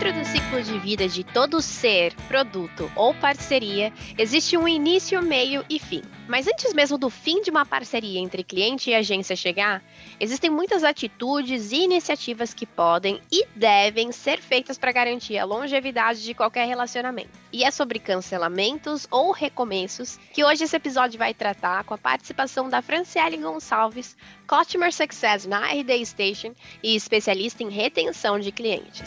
[0.00, 5.62] Dentro do ciclo de vida de todo ser, produto ou parceria, existe um início, meio
[5.68, 6.00] e fim.
[6.26, 9.84] Mas antes mesmo do fim de uma parceria entre cliente e agência chegar,
[10.18, 16.24] existem muitas atitudes e iniciativas que podem e devem ser feitas para garantir a longevidade
[16.24, 17.38] de qualquer relacionamento.
[17.52, 22.70] E é sobre cancelamentos ou recomeços que hoje esse episódio vai tratar com a participação
[22.70, 24.16] da Franciele Gonçalves,
[24.48, 29.02] Customer Success na RD Station e especialista em retenção de clientes.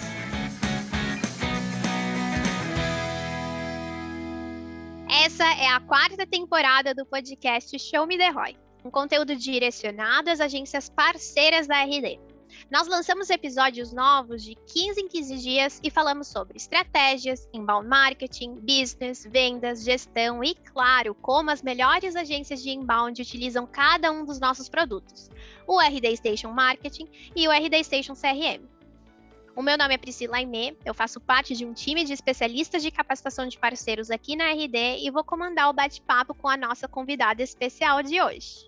[5.15, 10.39] Essa é a quarta temporada do podcast Show Me The Roy, um conteúdo direcionado às
[10.39, 12.19] agências parceiras da RD.
[12.71, 18.55] Nós lançamos episódios novos de 15 em 15 dias e falamos sobre estratégias, inbound marketing,
[18.55, 24.39] business, vendas, gestão e, claro, como as melhores agências de inbound utilizam cada um dos
[24.39, 25.29] nossos produtos,
[25.67, 28.72] o RD Station Marketing e o RD Station CRM.
[29.55, 32.89] O meu nome é Priscila Aimé, eu faço parte de um time de especialistas de
[32.89, 37.43] capacitação de parceiros aqui na RD e vou comandar o bate-papo com a nossa convidada
[37.43, 38.67] especial de hoje.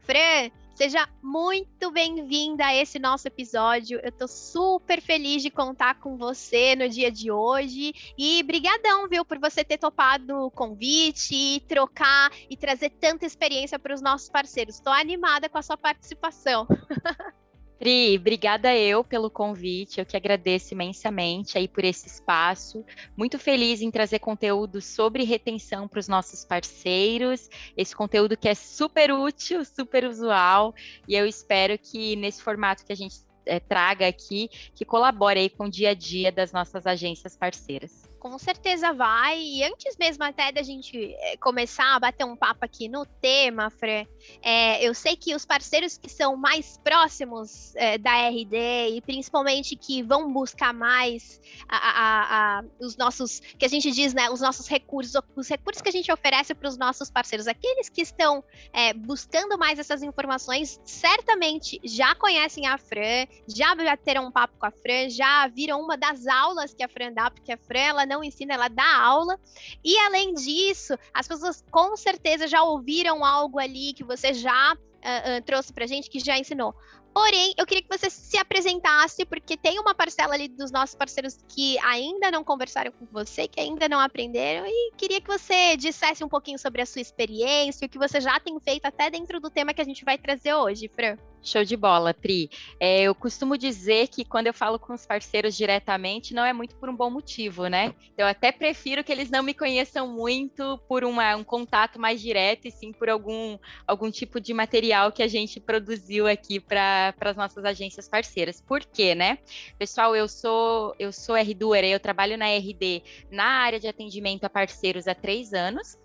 [0.00, 4.00] Fran, seja muito bem-vinda a esse nosso episódio.
[4.02, 9.24] Eu tô super feliz de contar com você no dia de hoje e brigadão, viu,
[9.24, 14.74] por você ter topado o convite, trocar e trazer tanta experiência para os nossos parceiros.
[14.74, 16.66] Estou animada com a sua participação.
[17.78, 22.82] Pri, obrigada eu pelo convite, eu que agradeço imensamente aí por esse espaço.
[23.14, 28.54] Muito feliz em trazer conteúdo sobre retenção para os nossos parceiros, esse conteúdo que é
[28.54, 30.74] super útil, super usual,
[31.06, 35.50] e eu espero que nesse formato que a gente é, traga aqui, que colabore aí
[35.50, 39.40] com o dia a dia das nossas agências parceiras com certeza vai.
[39.40, 43.70] E antes mesmo até da gente eh, começar a bater um papo aqui no tema,
[43.70, 44.04] Fran,
[44.42, 49.76] é, eu sei que os parceiros que são mais próximos é, da RD e principalmente
[49.76, 54.40] que vão buscar mais a, a, a, os nossos, que a gente diz, né, os
[54.40, 58.42] nossos recursos, os recursos que a gente oferece para os nossos parceiros, aqueles que estão
[58.72, 64.66] é, buscando mais essas informações, certamente já conhecem a Fran, já bateram um papo com
[64.66, 68.06] a Fran, já viram uma das aulas que a Fran dá, porque a Fran ela
[68.06, 69.38] não não ensina, ela dá aula.
[69.84, 74.76] E além disso, as pessoas com certeza já ouviram algo ali que você já uh,
[74.76, 76.74] uh, trouxe pra gente, que já ensinou.
[77.12, 81.38] Porém, eu queria que você se apresentasse, porque tem uma parcela ali dos nossos parceiros
[81.48, 86.22] que ainda não conversaram com você, que ainda não aprenderam, e queria que você dissesse
[86.22, 89.48] um pouquinho sobre a sua experiência, o que você já tem feito até dentro do
[89.48, 91.16] tema que a gente vai trazer hoje, Fran.
[91.46, 92.50] Show de bola, Pri.
[92.80, 96.74] É, eu costumo dizer que quando eu falo com os parceiros diretamente, não é muito
[96.76, 97.94] por um bom motivo, né?
[98.18, 102.66] Eu até prefiro que eles não me conheçam muito por uma, um contato mais direto,
[102.66, 107.36] e sim por algum, algum tipo de material que a gente produziu aqui para as
[107.36, 108.60] nossas agências parceiras.
[108.60, 109.38] Por quê, né?
[109.78, 111.56] Pessoal, eu sou eu sou R
[111.92, 115.96] eu trabalho na RD na área de atendimento a parceiros há três anos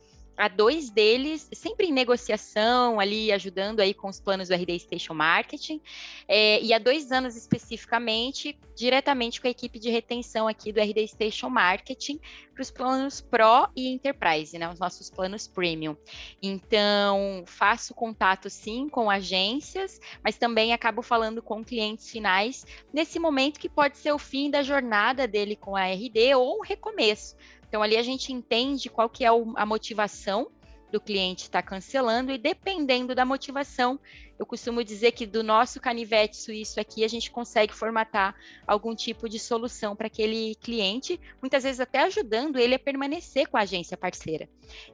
[0.42, 5.14] a dois deles, sempre em negociação, ali ajudando aí com os planos do RD Station
[5.14, 5.80] Marketing,
[6.28, 11.08] é, e há dois anos especificamente, diretamente com a equipe de retenção aqui do RD
[11.10, 12.20] Station Marketing,
[12.56, 15.96] para os planos Pro e Enterprise, né, os nossos planos Premium.
[16.42, 23.60] Então, faço contato sim com agências, mas também acabo falando com clientes finais nesse momento
[23.60, 27.36] que pode ser o fim da jornada dele com a RD ou um recomeço
[27.72, 30.52] então ali a gente entende qual que é a motivação
[30.92, 33.98] do cliente estar tá cancelando e dependendo da motivação,
[34.38, 38.36] eu costumo dizer que do nosso canivete suíço aqui a gente consegue formatar
[38.68, 43.56] algum tipo de solução para aquele cliente, muitas vezes até ajudando ele a permanecer com
[43.56, 44.50] a agência parceira,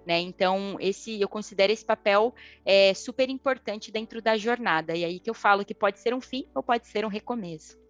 [0.06, 0.20] né?
[0.20, 2.32] Então esse eu considero esse papel
[2.64, 6.22] é, super importante dentro da jornada e aí que eu falo que pode ser um
[6.22, 7.87] fim ou pode ser um recomeço.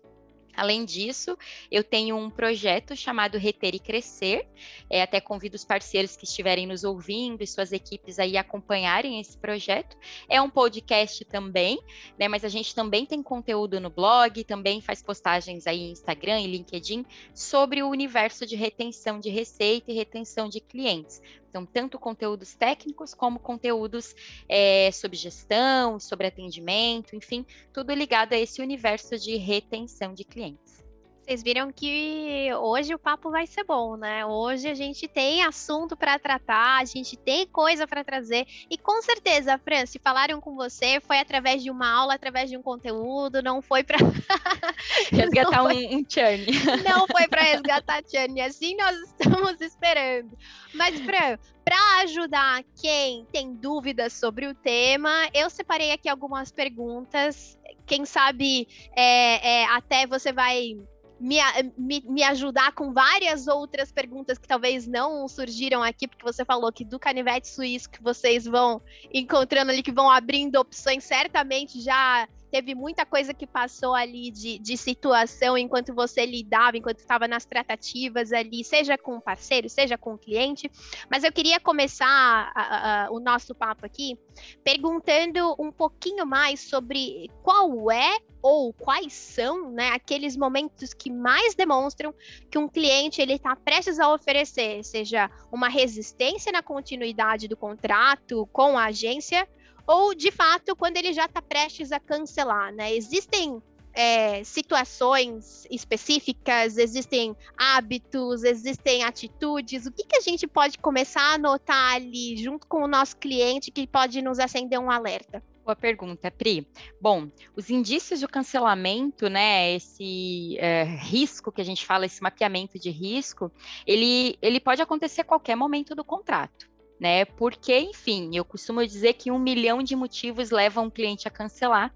[0.57, 1.38] Além disso,
[1.72, 4.47] eu tenho um projeto chamado Reter e Crescer.
[4.90, 9.38] É, até convido os parceiros que estiverem nos ouvindo e suas equipes aí acompanharem esse
[9.38, 9.95] projeto.
[10.28, 11.79] É um podcast também,
[12.18, 12.27] né?
[12.27, 16.48] Mas a gente também tem conteúdo no blog, também faz postagens aí em Instagram e
[16.48, 17.06] LinkedIn
[17.36, 21.21] sobre o universo de retenção de receita e retenção de clientes.
[21.49, 24.15] Então, tanto conteúdos técnicos como conteúdos
[24.47, 30.87] é, sobre gestão, sobre atendimento, enfim, tudo ligado a esse universo de retenção de clientes.
[31.27, 34.25] Vocês viram que hoje o papo vai ser bom, né?
[34.25, 38.47] Hoje a gente tem assunto para tratar, a gente tem coisa para trazer.
[38.69, 42.56] E com certeza, Fran, se falaram com você, foi através de uma aula, através de
[42.56, 43.97] um conteúdo, não foi para
[45.12, 45.88] resgatar foi...
[45.88, 46.45] um, um churn.
[46.88, 50.31] Não foi para resgatar churn, assim nós estamos esperando.
[50.73, 57.59] Mas, Fran, para ajudar quem tem dúvidas sobre o tema, eu separei aqui algumas perguntas.
[57.85, 58.65] Quem sabe
[58.95, 60.77] é, é, até você vai
[61.19, 61.38] me,
[61.78, 66.72] me, me, ajudar com várias outras perguntas que talvez não surgiram aqui, porque você falou
[66.72, 68.81] que do canivete suíço que vocês vão
[69.14, 74.57] encontrando ali, que vão abrindo opções, certamente já teve muita coisa que passou ali de,
[74.59, 79.97] de situação enquanto você lidava, enquanto estava nas tratativas ali, seja com o parceiro, seja
[79.97, 80.69] com o cliente.
[81.09, 84.17] Mas eu queria começar a, a, o nosso papo aqui
[84.63, 91.55] perguntando um pouquinho mais sobre qual é ou quais são né, aqueles momentos que mais
[91.55, 92.13] demonstram
[92.49, 98.47] que um cliente ele está prestes a oferecer, seja uma resistência na continuidade do contrato
[98.53, 99.47] com a agência
[99.88, 102.94] ou de fato quando ele já está prestes a cancelar, né?
[102.94, 103.62] Existem
[103.98, 109.88] é, situações específicas, existem hábitos, existem atitudes.
[109.88, 113.72] O que, que a gente pode começar a notar ali junto com o nosso cliente
[113.72, 115.42] que pode nos acender um alerta?
[115.66, 116.66] Boa pergunta, Pri.
[117.01, 122.80] Bom, os indícios do cancelamento, né, esse é, risco que a gente fala, esse mapeamento
[122.80, 123.51] de risco,
[123.86, 127.25] ele, ele pode acontecer a qualquer momento do contrato né?
[127.25, 131.94] Porque, enfim, eu costumo dizer que um milhão de motivos levam um cliente a cancelar.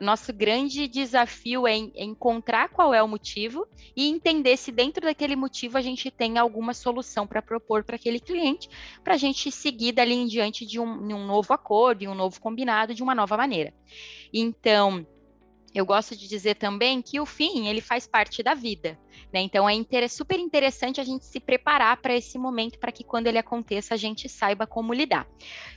[0.00, 5.36] Nosso grande desafio é, é encontrar qual é o motivo e entender se dentro daquele
[5.36, 8.68] motivo a gente tem alguma solução para propor para aquele cliente,
[9.04, 12.40] para a gente seguir dali em diante de um, um novo acordo, de um novo
[12.40, 13.74] combinado, de uma nova maneira.
[14.32, 15.06] Então,
[15.74, 18.98] eu gosto de dizer também que o fim ele faz parte da vida,
[19.32, 19.40] né?
[19.40, 23.28] Então é inter super interessante a gente se preparar para esse momento para que quando
[23.28, 25.28] ele aconteça a gente saiba como lidar.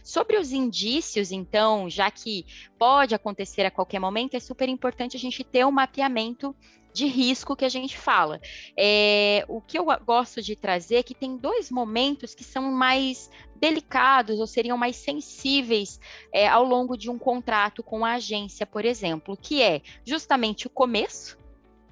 [0.03, 2.45] Sobre os indícios, então, já que
[2.77, 6.55] pode acontecer a qualquer momento, é super importante a gente ter um mapeamento
[6.93, 8.39] de risco que a gente fala.
[8.77, 13.29] É, o que eu gosto de trazer é que tem dois momentos que são mais
[13.55, 15.99] delicados ou seriam mais sensíveis
[16.33, 20.69] é, ao longo de um contrato com a agência, por exemplo, que é justamente o
[20.69, 21.37] começo,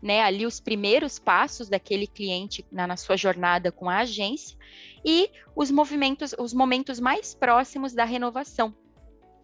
[0.01, 4.57] né, ali os primeiros passos daquele cliente na, na, sua jornada com a agência
[5.05, 8.75] e os movimentos, os momentos mais próximos da renovação.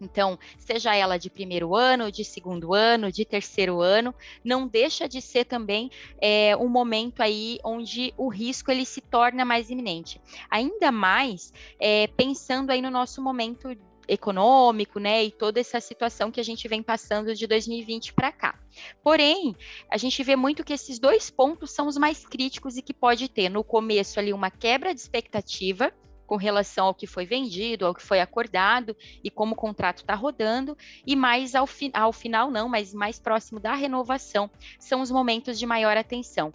[0.00, 4.14] Então, seja ela de primeiro ano, de segundo ano, de terceiro ano,
[4.44, 5.90] não deixa de ser também
[6.20, 10.20] é, um momento aí onde o risco ele se torna mais iminente.
[10.50, 13.76] Ainda mais é, pensando aí no nosso momento
[14.08, 18.58] econômico, né, e toda essa situação que a gente vem passando de 2020 para cá.
[19.04, 19.54] Porém,
[19.90, 23.28] a gente vê muito que esses dois pontos são os mais críticos e que pode
[23.28, 25.92] ter no começo ali uma quebra de expectativa,
[26.28, 28.94] com relação ao que foi vendido, ao que foi acordado
[29.24, 30.76] e como o contrato está rodando,
[31.06, 35.58] e mais ao, fi ao final, não, mas mais próximo da renovação, são os momentos
[35.58, 36.52] de maior atenção.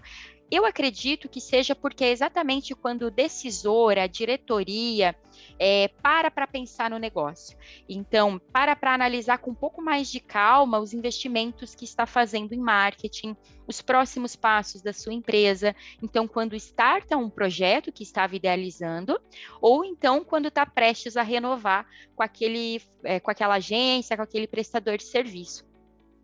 [0.54, 5.16] Eu acredito que seja porque é exatamente quando o decisor, a diretoria,
[5.58, 7.58] é, para para pensar no negócio.
[7.90, 12.54] Então, para para analisar com um pouco mais de calma os investimentos que está fazendo
[12.54, 13.36] em marketing,
[13.66, 15.76] os próximos passos da sua empresa.
[16.04, 19.20] Então, quando starta um projeto que estava idealizando,
[19.60, 24.46] ou então quando está prestes a renovar com, aquele, é, com aquela agência, com aquele
[24.46, 25.73] prestador de serviço.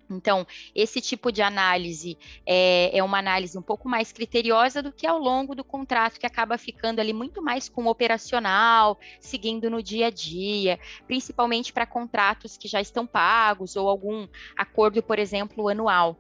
[0.10, 5.06] Então, esse tipo de análise é, é, uma análise um pouco mais criteriosa do que
[5.06, 9.84] ao longo do contrato, que acaba ficando ali muito mais com o operacional, seguindo no
[9.84, 14.28] dia a dia, principalmente para contratos que já estão pagos ou algum
[14.58, 16.18] acordo, por exemplo, anual.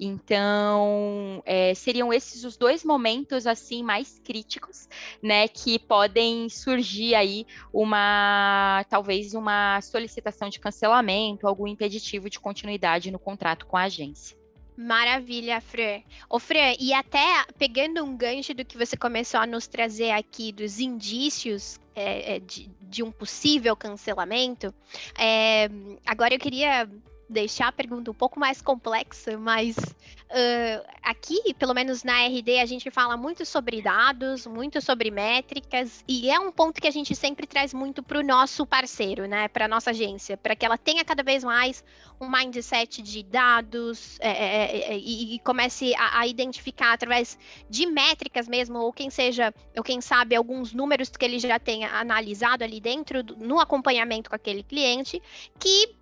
[0.00, 4.88] Então, é, seriam esses os dois momentos assim mais críticos,
[5.22, 13.10] né, que podem surgir aí uma talvez uma solicitação de cancelamento, algum impeditivo de continuidade
[13.10, 14.40] no contrato com a agência.
[14.74, 16.00] Maravilha, Fran.
[16.26, 20.52] Ô, Fran, e até pegando um gancho do que você começou a nos trazer aqui
[20.52, 24.74] dos indícios é, é de, de, um possível cancelamento,
[25.18, 25.68] é,
[26.06, 26.88] agora eu queria
[27.30, 32.66] deixar a pergunta um pouco mais complexa, mas uh, aqui, pelo menos na RD, a
[32.66, 37.14] gente fala muito sobre dados, muito sobre métricas, e é um ponto que a gente
[37.14, 39.46] sempre traz muito para o nosso parceiro, né?
[39.46, 41.84] Para nossa agência, para que ela tenha cada vez mais
[42.20, 47.38] um mindset de dados é, é, é, é, e, e, comece a, a, identificar através
[47.68, 51.88] de métricas mesmo, ou quem seja, ou quem sabe, alguns números que ele já tenha
[51.92, 55.22] analisado ali dentro, no acompanhamento com aquele cliente,
[55.58, 55.99] que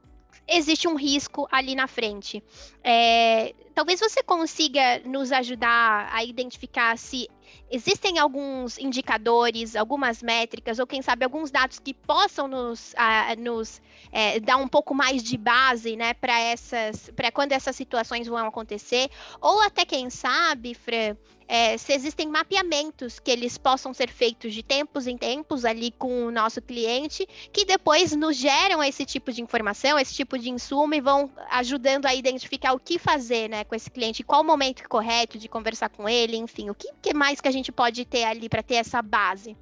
[0.49, 2.43] existe um risco ali na frente.
[2.83, 7.29] É, talvez você consiga nos ajudar a identificar se
[7.71, 12.95] existem alguns indicadores, algumas métricas, ou quem sabe alguns dados que possam nos,
[13.39, 18.27] nos é, dar um pouco mais de base, né, para essas, para quando essas situações
[18.27, 21.17] vão acontecer, ou até quem sabe, Fran,
[21.49, 26.27] é, se existem mapeamentos que eles possam ser feitos de tempos em tempos ali com
[26.27, 30.95] o nosso cliente, que depois nos geram esse tipo de informação, esse tipo de insumo
[30.95, 34.87] e vão ajudando a identificar o que fazer, né, com esse cliente, qual o momento
[34.89, 38.25] correto de conversar com ele, enfim, o que, que mais que a gente pode ter
[38.25, 39.57] ali para ter essa base?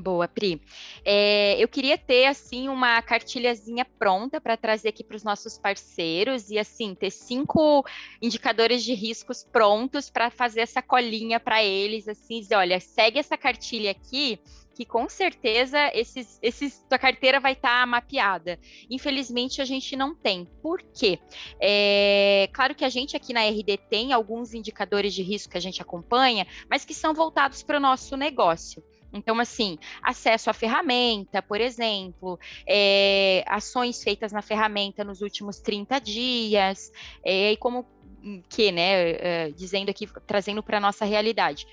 [0.00, 0.60] Boa, Pri.
[1.04, 6.50] É, eu queria ter, assim, uma cartilhazinha pronta para trazer aqui para os nossos parceiros
[6.50, 7.84] e, assim, ter cinco
[8.22, 13.36] indicadores de riscos prontos para fazer essa colinha para eles, assim, dizer, olha, segue essa
[13.36, 14.40] cartilha aqui
[14.80, 18.58] que com certeza esses, esses, tua carteira vai estar tá mapeada.
[18.88, 20.48] Infelizmente, a gente não tem.
[20.62, 21.18] Por quê?
[21.60, 25.60] É, claro que a gente aqui na RD tem alguns indicadores de risco que a
[25.60, 28.82] gente acompanha, mas que são voltados para o nosso negócio.
[29.12, 36.00] Então, assim, acesso à ferramenta, por exemplo, é, ações feitas na ferramenta nos últimos 30
[36.00, 36.92] dias,
[37.24, 37.86] é, e como
[38.22, 41.66] hum, que, né, é, dizendo aqui, trazendo para a nossa realidade.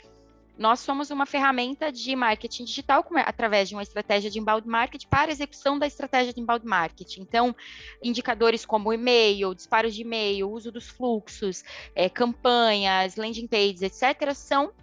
[0.58, 5.32] Nós somos uma ferramenta de marketing digital através de uma estratégia de inbound marketing para
[5.32, 7.22] execução da estratégia de inbound marketing.
[7.22, 7.56] Então,
[8.02, 11.64] indicadores como e-mail, disparos de e-mail, uso dos fluxos,
[11.94, 14.74] é, campanhas, landing pages, etc., são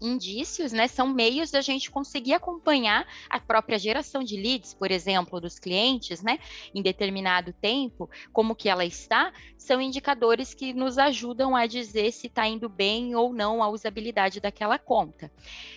[0.00, 5.40] indícios, né, são meios da gente conseguir acompanhar a própria geração de leads, por exemplo,
[5.40, 6.38] dos clientes, né,
[6.74, 12.26] em determinado tempo, como que ela está, são indicadores que nos ajudam a dizer se
[12.26, 15.30] está indo bem ou não a usabilidade daquela conta.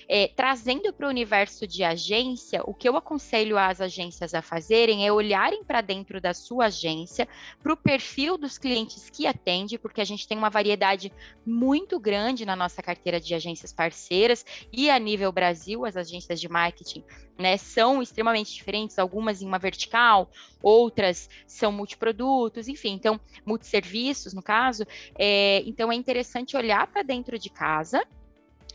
[0.07, 5.05] É, trazendo para o universo de agência, o que eu aconselho as agências a fazerem
[5.05, 7.27] é olharem para dentro da sua agência,
[7.61, 11.11] para o perfil dos clientes que atende, porque a gente tem uma variedade
[11.45, 16.42] muito grande na nossa carteira de agências parceiras parceiras e a nível Brasil, as agências
[16.42, 17.04] de marketing
[17.38, 20.30] né, são extremamente diferentes, algumas em uma vertical,
[20.62, 24.84] outras são multiprodutos, enfim, então, multisserviços, no caso.
[25.18, 28.04] É, então, é interessante olhar para dentro de casa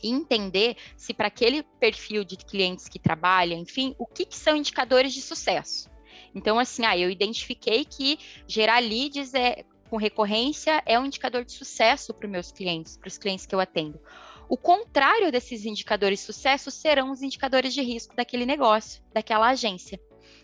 [0.02, 5.14] entender se para aquele perfil de clientes que trabalha, enfim, o que, que são indicadores
[5.14, 5.90] de sucesso.
[6.34, 11.52] Então, assim, ah, eu identifiquei que gerar leads é, com recorrência é um indicador de
[11.52, 13.98] sucesso para os meus clientes, para os clientes que eu atendo.
[14.48, 20.00] O contrário desses indicadores de sucesso serão os indicadores de risco daquele negócio, daquela agência.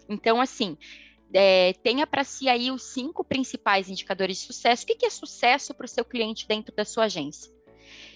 [0.09, 0.77] Então, assim,
[1.33, 4.85] é, tenha para si aí os cinco principais indicadores de sucesso.
[4.85, 7.53] O que, é sucesso para o seu cliente dentro da sua agência?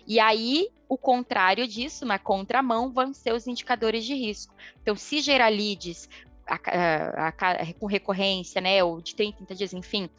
[0.06, 4.54] E aí, o contrário disso, na contramão, vão ser os indicadores de risco.
[4.82, 6.08] Então, se gerar leads
[6.46, 10.10] a, a, a, com recorrência, né, ou de 30, 30 dias, enfim,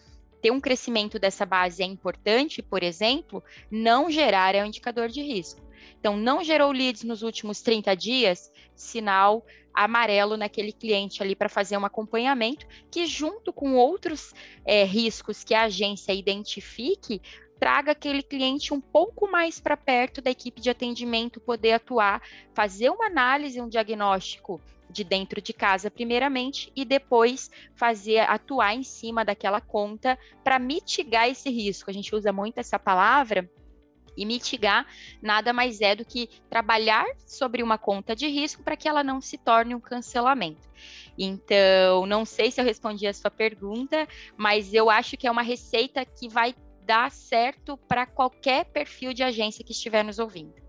[0.41, 5.21] ter um crescimento dessa base é importante, por exemplo, não gerar é um indicador de
[5.21, 5.61] risco.
[5.99, 11.77] Então, não gerou leads nos últimos 30 dias, sinal amarelo naquele cliente ali para fazer
[11.77, 17.21] um acompanhamento, que junto com outros é, riscos que a agência identifique,
[17.59, 22.21] traga aquele cliente um pouco mais para perto da equipe de atendimento poder atuar,
[22.53, 28.83] fazer uma análise, um diagnóstico de dentro de casa, primeiramente, e depois fazer atuar em
[28.83, 31.89] cima daquela conta para mitigar esse risco.
[31.89, 33.49] A gente usa muito essa palavra.
[34.17, 34.87] E mitigar
[35.21, 39.19] nada mais é do que trabalhar sobre uma conta de risco para que ela não
[39.19, 40.69] se torne um cancelamento.
[41.17, 45.41] Então, não sei se eu respondi a sua pergunta, mas eu acho que é uma
[45.41, 50.64] receita que vai dar certo para qualquer perfil de agência que estiver nos ouvindo.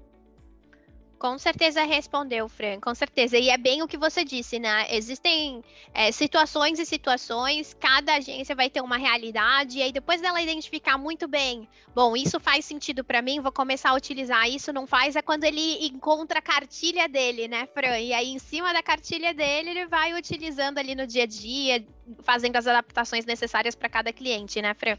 [1.19, 3.39] Com certeza respondeu, Fran, com certeza.
[3.39, 4.87] E é bem o que você disse, né?
[4.95, 10.43] Existem é, situações e situações, cada agência vai ter uma realidade, e aí depois dela
[10.43, 14.87] identificar muito bem, bom, isso faz sentido para mim, vou começar a utilizar isso, não
[14.87, 17.99] faz, é quando ele encontra a cartilha dele, né, Fran?
[17.99, 21.83] E aí, em cima da cartilha dele, ele vai utilizando ali no dia a dia,
[22.23, 24.97] fazendo as adaptações necessárias para cada cliente, né, Fran?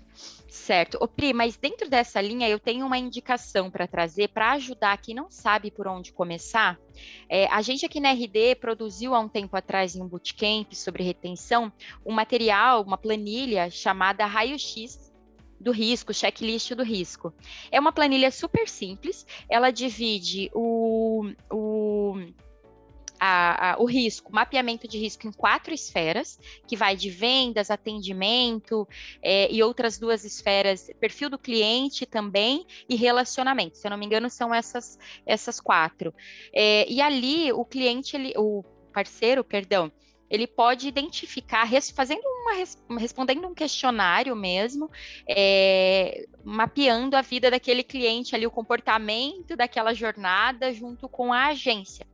[0.50, 0.98] Certo.
[1.02, 5.16] Ô, Pri, mas dentro dessa linha eu tenho uma indicação para trazer para ajudar quem
[5.16, 6.80] não sabe por onde começar.
[7.30, 11.04] É, a gente aqui na RD produziu há um tempo atrás em um bootcamp sobre
[11.04, 11.72] retenção
[12.06, 15.08] um material, uma planilha chamada Raio-X
[15.60, 17.34] do risco, checklist do risco.
[17.72, 22.16] É uma planilha super simples, ela divide o, o
[23.20, 28.88] a, a, o risco, mapeamento de risco em quatro esferas, que vai de vendas, atendimento
[29.22, 33.78] é, e outras duas esferas, perfil do cliente também e relacionamento.
[33.78, 36.14] Se eu não me engano, são essas, essas quatro.
[36.54, 39.92] É, e ali o cliente, ele, o parceiro, perdão,
[40.30, 44.90] ele pode identificar, fazendo uma, respondendo um questionário mesmo,
[45.28, 52.06] é, mapeando a vida daquele cliente ali, o comportamento daquela jornada junto com a agência.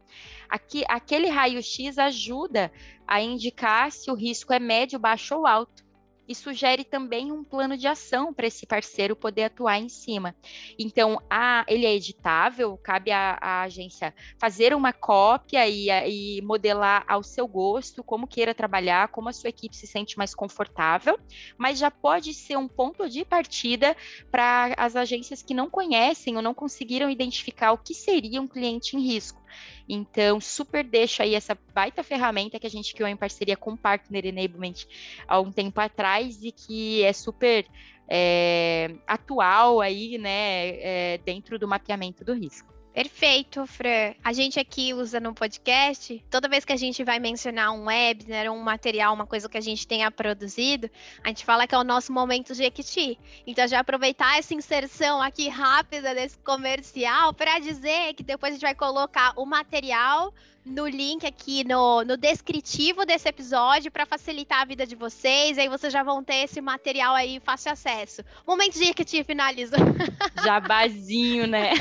[0.54, 2.72] Aqui, aquele raio-x ajuda
[3.08, 5.84] a indicar se o risco é médio, baixo ou alto.
[6.28, 10.34] e sugere também um plano de ação para esse parceiro poder atuar em cima.
[10.80, 17.24] Então, a, ele é editável, cabe à, agência fazer uma cópia e, e, modelar ao
[17.24, 21.20] seu gosto, como queira trabalhar, como a sua equipe se sente mais confortável,
[21.58, 23.98] mas já pode ser um ponto de partida
[24.32, 28.96] para as agências que não conhecem ou não conseguiram identificar o que seria um cliente
[28.96, 29.43] em risco.
[29.88, 33.78] Então, super deixo aí essa baita ferramenta que a gente criou em parceria com o
[33.78, 34.86] Partner Enablement
[35.28, 37.66] há um tempo atrás e que é super
[38.08, 42.74] é, atual aí, né, é, dentro do mapeamento do risco.
[42.94, 44.14] Perfeito, Fran.
[44.24, 48.48] A gente aqui usa no podcast, toda vez que a gente vai mencionar um webinar,
[48.52, 50.88] um material, uma coisa que a gente tenha produzido,
[51.24, 53.18] a gente fala que é o nosso momento de Equity.
[53.48, 58.62] Então, já aproveitar essa inserção aqui rápida desse comercial para dizer que depois a gente
[58.62, 60.32] vai colocar o material
[60.66, 65.58] no link aqui no, no descritivo desse episódio para facilitar a vida de vocês.
[65.58, 68.24] Aí vocês já vão ter esse material aí fácil acesso.
[68.48, 69.76] Momento de que te finaliza.
[70.44, 71.72] Jabazinho, né?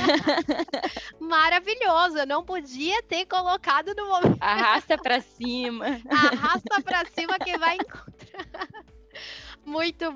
[1.20, 2.18] Maravilhoso.
[2.18, 4.38] Eu não podia ter colocado no momento.
[4.40, 6.00] Arrasta para cima.
[6.08, 8.68] Arrasta para cima que vai encontrar.
[9.64, 10.12] Muito,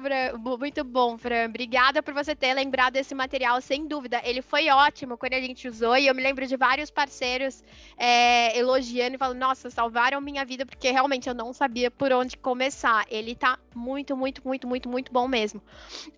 [0.59, 1.47] muito bom, Fran.
[1.47, 4.21] Obrigada por você ter lembrado desse material, sem dúvida.
[4.25, 7.63] Ele foi ótimo quando a gente usou, e eu me lembro de vários parceiros
[7.97, 12.37] é, elogiando e falando: nossa, salvaram minha vida, porque realmente eu não sabia por onde
[12.37, 13.07] começar.
[13.09, 15.63] Ele tá muito, muito, muito, muito, muito bom mesmo.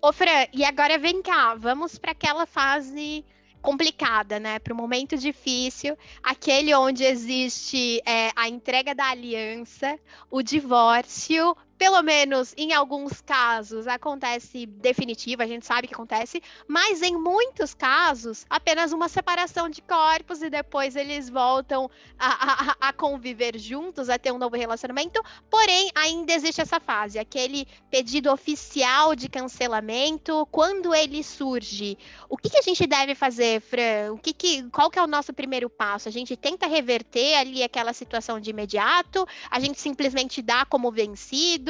[0.01, 3.23] Ô, Fran, e agora vem cá, vamos para aquela fase
[3.61, 4.57] complicada, né?
[4.57, 9.99] Para o momento difícil, aquele onde existe é, a entrega da aliança,
[10.31, 17.01] o divórcio pelo menos em alguns casos, acontece definitiva, a gente sabe que acontece, mas
[17.01, 22.93] em muitos casos, apenas uma separação de corpos e depois eles voltam a, a, a
[22.93, 25.23] conviver juntos, a ter um novo relacionamento.
[25.49, 30.45] Porém, ainda existe essa fase, aquele pedido oficial de cancelamento.
[30.51, 34.11] Quando ele surge, o que, que a gente deve fazer, Fran?
[34.11, 36.09] O que que, qual que é o nosso primeiro passo?
[36.09, 39.25] A gente tenta reverter ali aquela situação de imediato?
[39.49, 41.68] A gente simplesmente dá como vencido?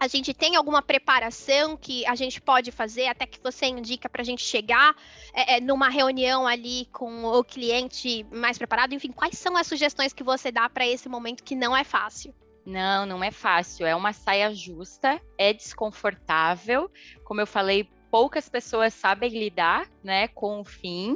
[0.00, 4.22] A gente tem alguma preparação que a gente pode fazer, até que você indica para
[4.22, 4.96] a gente chegar
[5.34, 8.94] é, é, numa reunião ali com o cliente mais preparado?
[8.94, 12.34] Enfim, quais são as sugestões que você dá para esse momento que não é fácil?
[12.64, 13.86] Não, não é fácil.
[13.86, 16.90] É uma saia justa, é desconfortável.
[17.22, 21.14] Como eu falei, poucas pessoas sabem lidar né, com o fim.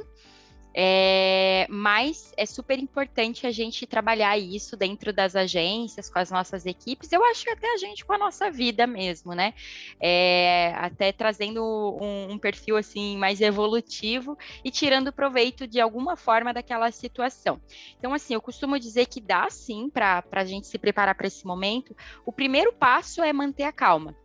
[0.77, 6.67] É, mas é super importante a gente trabalhar isso dentro das agências, com as nossas
[6.67, 9.55] equipes, eu acho que até a gente com a nossa vida mesmo, né?
[10.01, 11.63] É, até trazendo
[12.01, 17.61] um, um, perfil assim mais evolutivo e tirando proveito de alguma forma daquela situação.
[17.97, 21.47] Então, assim, eu costumo dizer que dá sim para a gente se preparar para esse
[21.47, 21.95] momento.
[22.27, 24.17] O primeiro passo é manter a calma.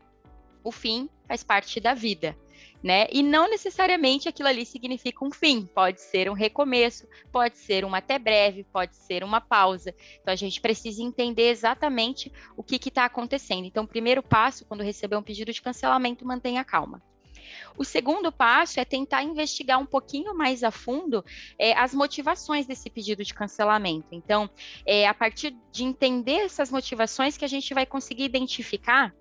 [0.63, 2.35] O fim faz parte da vida
[2.83, 3.07] né?
[3.11, 7.97] E não necessariamente aquilo ali significa um fim, pode ser um recomeço, pode ser uma
[7.97, 9.93] até breve, pode ser uma pausa.
[10.21, 13.65] Então a gente precisa entender exatamente o que está acontecendo.
[13.65, 17.01] Então, o primeiro passo, quando receber um pedido de cancelamento, mantenha calma.
[17.77, 21.23] O segundo passo é tentar investigar um pouquinho mais a fundo
[21.57, 24.07] é, as motivações desse pedido de cancelamento.
[24.11, 24.49] Então,
[24.85, 29.13] é a partir de entender essas motivações que a gente vai conseguir identificar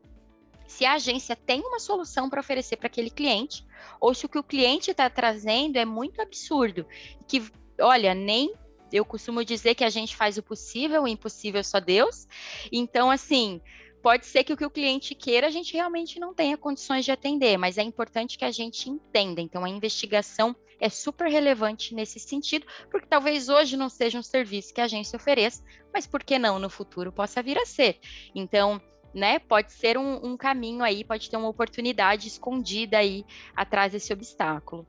[0.68, 3.66] se a agência tem uma solução para oferecer para aquele cliente,
[3.98, 6.86] ou se o que o cliente está trazendo é muito absurdo,
[7.26, 7.42] que,
[7.80, 8.52] olha, nem
[8.92, 12.28] eu costumo dizer que a gente faz o possível, o impossível só Deus.
[12.70, 13.62] Então, assim,
[14.02, 17.12] pode ser que o que o cliente queira a gente realmente não tenha condições de
[17.12, 19.40] atender, mas é importante que a gente entenda.
[19.40, 24.74] Então, a investigação é super relevante nesse sentido, porque talvez hoje não seja um serviço
[24.74, 27.98] que a agência ofereça, mas por que não no futuro possa vir a ser.
[28.34, 28.80] Então,
[29.14, 29.38] né?
[29.38, 33.24] Pode ser um, um caminho aí, pode ter uma oportunidade escondida aí
[33.56, 34.86] atrás desse obstáculo.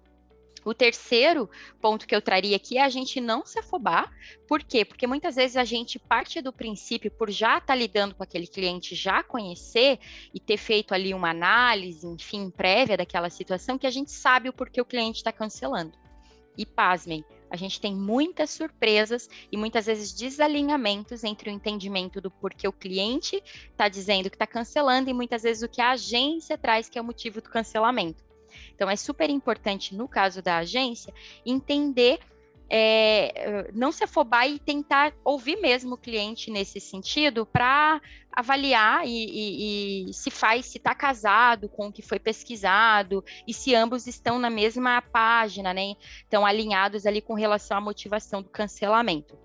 [0.65, 1.49] O terceiro
[1.81, 4.13] ponto que eu traria aqui é a gente não se afobar.
[4.47, 4.83] Por quê?
[4.83, 8.47] Porque muitas vezes a gente parte do princípio, por já estar tá lidando com aquele
[8.47, 9.99] cliente, já conhecer
[10.33, 14.53] e ter feito ali uma análise, enfim, prévia daquela situação, que a gente sabe o
[14.53, 15.97] porquê o cliente está cancelando.
[16.57, 22.29] E pasmem, a gente tem muitas surpresas e muitas vezes desalinhamentos entre o entendimento do
[22.29, 26.57] porquê o cliente está dizendo que está cancelando e muitas vezes o que a agência
[26.57, 28.23] traz que é o motivo do cancelamento.
[28.73, 31.13] Então, é super importante, no caso da agência,
[31.45, 32.19] entender
[32.69, 37.99] é, não se afobar e tentar ouvir mesmo o cliente nesse sentido para
[38.39, 43.53] avaliar e, e, e, se faz, se está casado com o que foi pesquisado e
[43.53, 45.95] se ambos estão na mesma página, né?
[46.23, 49.37] Estão alinhados ali com relação à motivação do cancelamento.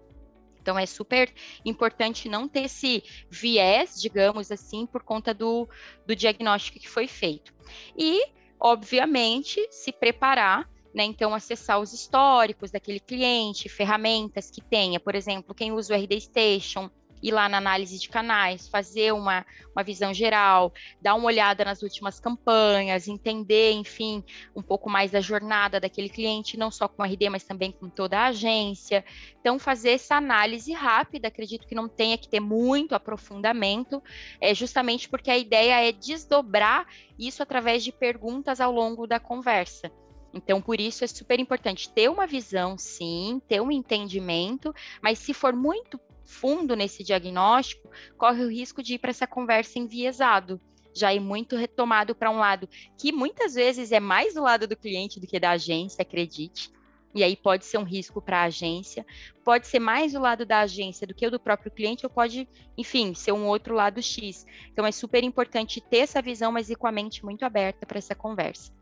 [0.60, 1.32] Então é super
[1.64, 5.68] importante não ter esse viés, digamos assim, por conta do,
[6.06, 7.52] do diagnóstico que foi feito.
[7.98, 8.26] E,
[8.58, 15.52] obviamente, se preparar né, então, acessar os históricos daquele cliente, ferramentas que tenha, por exemplo,
[15.52, 16.88] quem usa o RD Station,
[17.24, 21.82] ir lá na análise de canais, fazer uma, uma visão geral, dar uma olhada nas
[21.82, 24.22] últimas campanhas, entender, enfim,
[24.54, 27.88] um pouco mais da jornada daquele cliente, não só com o RD, mas também com
[27.88, 29.02] toda a agência.
[29.40, 34.02] Então, fazer essa análise rápida, acredito que não tenha que ter muito aprofundamento,
[34.38, 36.86] é justamente porque a ideia é desdobrar
[37.18, 39.90] isso através de perguntas ao longo da conversa.
[40.34, 45.32] Então, por isso é super importante ter uma visão, sim, ter um entendimento, mas se
[45.32, 50.60] for muito fundo nesse diagnóstico, corre o risco de ir para essa conversa enviesado,
[50.94, 54.76] já ir muito retomado para um lado que muitas vezes é mais do lado do
[54.76, 56.72] cliente do que da agência, acredite.
[57.14, 59.06] E aí pode ser um risco para a agência,
[59.44, 62.48] pode ser mais do lado da agência do que o do próprio cliente, ou pode,
[62.76, 64.44] enfim, ser um outro lado X.
[64.72, 67.98] Então é super importante ter essa visão, mas ir com a mente muito aberta para
[67.98, 68.72] essa conversa.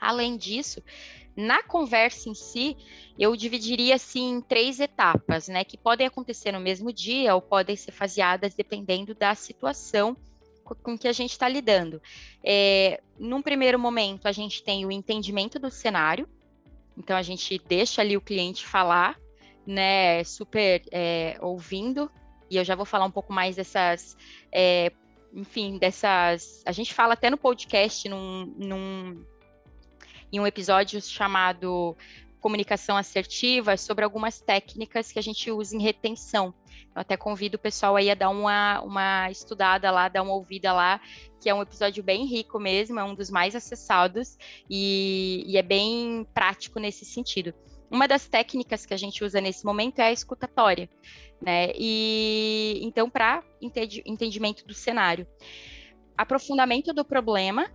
[0.00, 0.82] Além disso,
[1.36, 2.76] na conversa em si,
[3.18, 7.76] eu dividiria assim em três etapas, né, que podem acontecer no mesmo dia ou podem
[7.76, 10.16] ser faseadas dependendo da situação
[10.82, 12.00] com que a gente está lidando.
[12.44, 16.28] É, num primeiro momento, a gente tem o entendimento do cenário,
[16.96, 19.18] então a gente deixa ali o cliente falar,
[19.66, 22.10] né, super é, ouvindo,
[22.50, 24.16] e eu já vou falar um pouco mais dessas,
[24.52, 24.92] é,
[25.32, 26.62] enfim, dessas.
[26.66, 29.24] A gente fala até no podcast, num, num
[30.32, 31.96] em um episódio chamado
[32.40, 36.54] Comunicação Assertiva, sobre algumas técnicas que a gente usa em retenção.
[36.94, 40.72] Eu até convido o pessoal aí a dar uma, uma estudada lá, dar uma ouvida
[40.72, 41.00] lá,
[41.40, 44.36] que é um episódio bem rico mesmo, é um dos mais acessados
[44.68, 47.54] e, e é bem prático nesse sentido.
[47.90, 50.88] Uma das técnicas que a gente usa nesse momento é a escutatória,
[51.40, 51.72] né?
[51.74, 55.26] E então, para entendimento do cenário.
[56.16, 57.68] Aprofundamento do problema,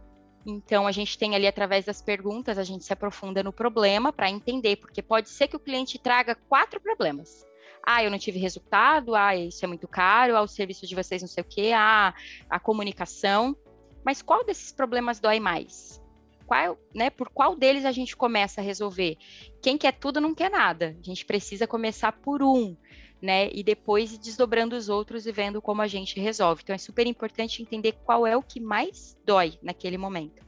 [0.45, 4.29] então, a gente tem ali, através das perguntas, a gente se aprofunda no problema para
[4.29, 7.43] entender, porque pode ser que o cliente traga quatro problemas.
[7.81, 11.21] Ah, eu não tive resultado, ah, isso é muito caro, ah, o serviço de vocês
[11.21, 12.13] não sei o quê, ah,
[12.47, 13.57] a comunicação.
[14.03, 15.99] Mas qual desses problemas dói mais?
[16.45, 19.17] Qual, né, por qual deles a gente começa a resolver?
[19.63, 20.95] Quem quer tudo não quer nada.
[20.99, 22.77] A gente precisa começar por um
[23.25, 23.49] né?
[23.51, 26.61] E depois desdobrando os outros e vendo como a gente resolve.
[26.63, 30.45] Então é super importante entender qual é o que mais dói naquele momento.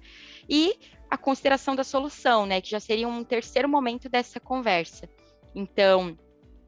[0.47, 0.77] E
[1.09, 2.61] a consideração da solução, né?
[2.61, 5.09] Que já seria um terceiro momento dessa conversa.
[5.53, 6.17] Então,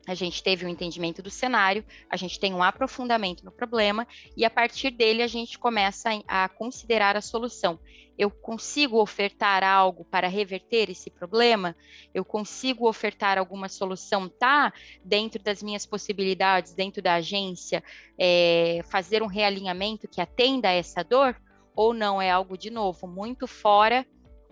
[0.07, 4.43] a gente teve um entendimento do cenário, a gente tem um aprofundamento no problema e
[4.43, 7.79] a partir dele a gente começa a considerar a solução.
[8.17, 11.73] Eu consigo ofertar algo para reverter esse problema?
[12.13, 14.27] Eu consigo ofertar alguma solução?
[14.27, 14.73] Tá
[15.05, 17.81] dentro das minhas possibilidades, dentro da agência,
[18.17, 21.39] é, fazer um realinhamento que atenda a essa dor?
[21.73, 24.05] Ou não é algo de novo muito fora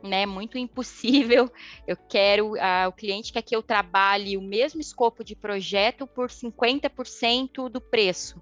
[0.07, 1.51] né, muito impossível.
[1.85, 2.53] Eu quero,
[2.87, 8.41] o cliente quer que eu trabalhe o mesmo escopo de projeto por 50% do preço.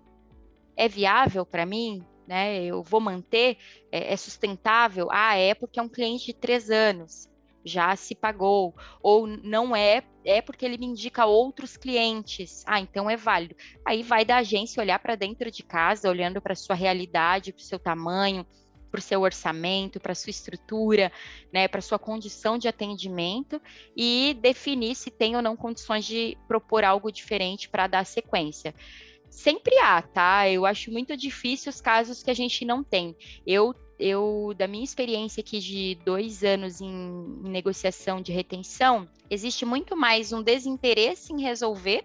[0.76, 2.04] É viável para mim?
[2.28, 2.64] Né?
[2.64, 3.58] Eu vou manter?
[3.92, 5.08] É, é, sustentável?
[5.12, 7.30] Ah, é porque é um cliente de três anos,
[7.64, 8.76] já se pagou.
[9.02, 12.64] Ou não é, é porque ele me indica outros clientes.
[12.66, 13.56] Ah, então é válido.
[13.86, 17.66] Aí vai da agência olhar para dentro de casa, olhando para sua realidade, para o
[17.66, 18.46] seu tamanho,
[18.96, 21.12] para o seu orçamento, para a sua estrutura,
[21.52, 23.62] né, para a sua condição de atendimento
[23.96, 28.74] e definir se tem ou não condições de propor algo diferente para dar sequência.
[29.30, 30.50] Sempre há, tá?
[30.50, 33.16] Eu acho muito difícil os casos que a gente não tem.
[33.46, 39.64] Eu eu, da minha experiência aqui de dois anos em, em, negociação de retenção, existe
[39.64, 42.04] muito mais um desinteresse em resolver,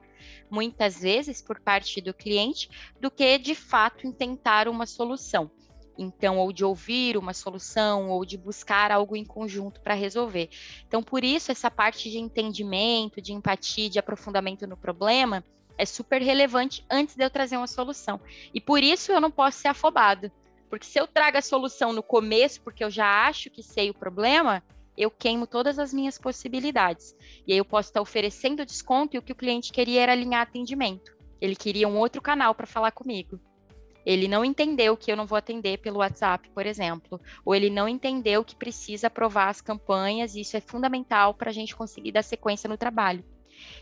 [0.48, 5.50] muitas vezes, por parte do cliente, do que de fato em tentar uma solução
[5.98, 10.48] então, ou de ouvir uma solução, ou de buscar algo em conjunto para resolver.
[10.86, 15.44] Então, por isso, essa parte de entendimento, de empatia, de aprofundamento no problema
[15.76, 18.20] é super relevante antes de eu trazer uma solução.
[18.52, 20.30] E por isso eu não posso ser afobado.
[20.68, 23.94] Porque se eu trago a solução no começo, porque eu já acho que sei o
[23.94, 24.62] problema,
[24.96, 27.16] eu queimo todas as minhas possibilidades.
[27.46, 30.42] E aí eu posso estar oferecendo desconto e o que o cliente queria era alinhar
[30.42, 31.16] atendimento.
[31.40, 33.40] Ele queria um outro canal para falar comigo.
[34.04, 37.88] Ele não entendeu que eu não vou atender pelo WhatsApp, por exemplo, ou ele não
[37.88, 42.22] entendeu que precisa aprovar as campanhas, e isso é fundamental para a gente conseguir dar
[42.22, 43.24] sequência no trabalho.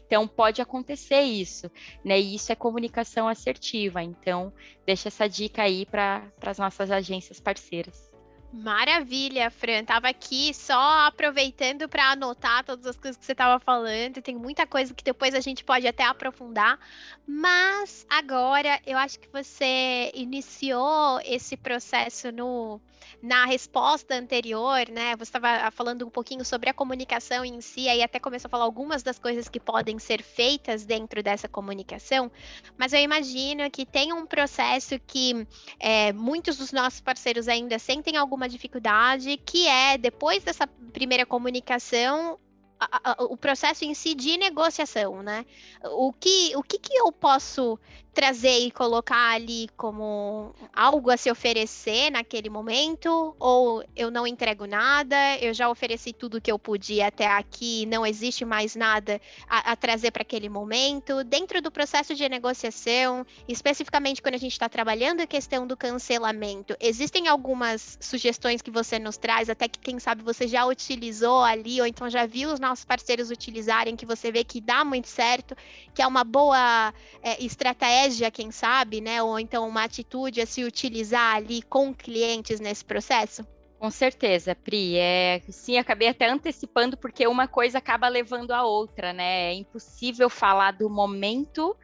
[0.07, 1.70] Então, pode acontecer isso,
[2.04, 2.18] né?
[2.18, 4.02] E isso é comunicação assertiva.
[4.02, 4.52] Então,
[4.85, 8.08] deixa essa dica aí para as nossas agências parceiras.
[8.50, 9.84] Maravilha, Fran.
[9.84, 14.22] Tava aqui só aproveitando para anotar todas as coisas que você estava falando.
[14.22, 16.78] Tem muita coisa que depois a gente pode até aprofundar.
[17.26, 22.80] Mas agora eu acho que você iniciou esse processo no
[23.22, 25.16] na resposta anterior, né?
[25.16, 28.64] Você estava falando um pouquinho sobre a comunicação em si, aí até começou a falar
[28.64, 32.30] algumas das coisas que podem ser feitas dentro dessa comunicação,
[32.76, 35.46] mas eu imagino que tem um processo que
[35.80, 42.38] é, muitos dos nossos parceiros ainda sentem alguma dificuldade, que é depois dessa primeira comunicação,
[42.79, 45.44] a, a, o processo em si de negociação, né?
[45.83, 47.79] O que, o que, que eu posso
[48.18, 54.66] trazer e colocar ali como algo a se oferecer naquele momento, ou eu não entrego
[54.66, 59.70] nada, eu já ofereci tudo que eu podia até aqui, não existe mais nada a,
[59.70, 61.22] a trazer para aquele momento.
[61.22, 66.74] Dentro do processo de negociação, especificamente quando a gente está trabalhando a questão do cancelamento,
[66.81, 71.81] existem algumas sugestões que você nos traz, até que quem sabe você já utilizou ali,
[71.81, 75.57] ou então já viu os nossos parceiros utilizarem, que você vê que dá muito certo,
[75.94, 79.23] que é uma boa é, estratégia estratégia, quem sabe, né?
[79.23, 83.47] Ou então uma atitude a se utilizar ali com clientes nesse processo?
[83.79, 84.97] Com certeza, Pri.
[84.97, 89.53] É, sim, acabei até antecipando, porque uma coisa acaba levando a outra, né?
[89.53, 91.77] É impossível falar do momento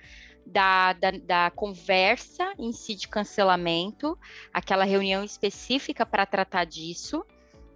[0.44, 4.18] da, da, da, conversa em si de cancelamento,
[4.52, 7.24] aquela reunião específica para tratar disso,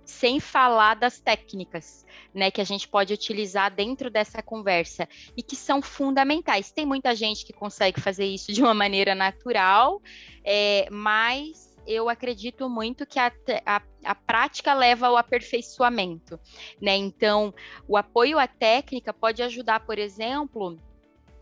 [0.08, 5.54] sem falar das técnicas, né, que a gente pode utilizar dentro dessa conversa e que
[5.54, 6.72] são fundamentais.
[6.72, 10.00] Tem muita gente que consegue fazer isso de uma maneira natural,
[10.42, 13.30] é, mas eu acredito muito que a,
[13.66, 16.40] a, a, prática leva ao aperfeiçoamento,
[16.80, 16.96] né?
[16.96, 17.52] Então,
[17.86, 20.78] o apoio à técnica pode ajudar, por exemplo,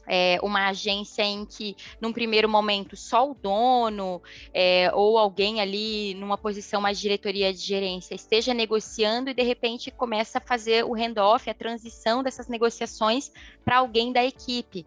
[0.06, 6.14] é, uma agência em que, num primeiro momento, só o dono é, ou alguém ali
[6.14, 10.94] numa posição mais diretoria de gerência esteja negociando e de repente começa a fazer o
[10.94, 13.30] handoff, a transição dessas negociações
[13.64, 14.86] para alguém da equipe.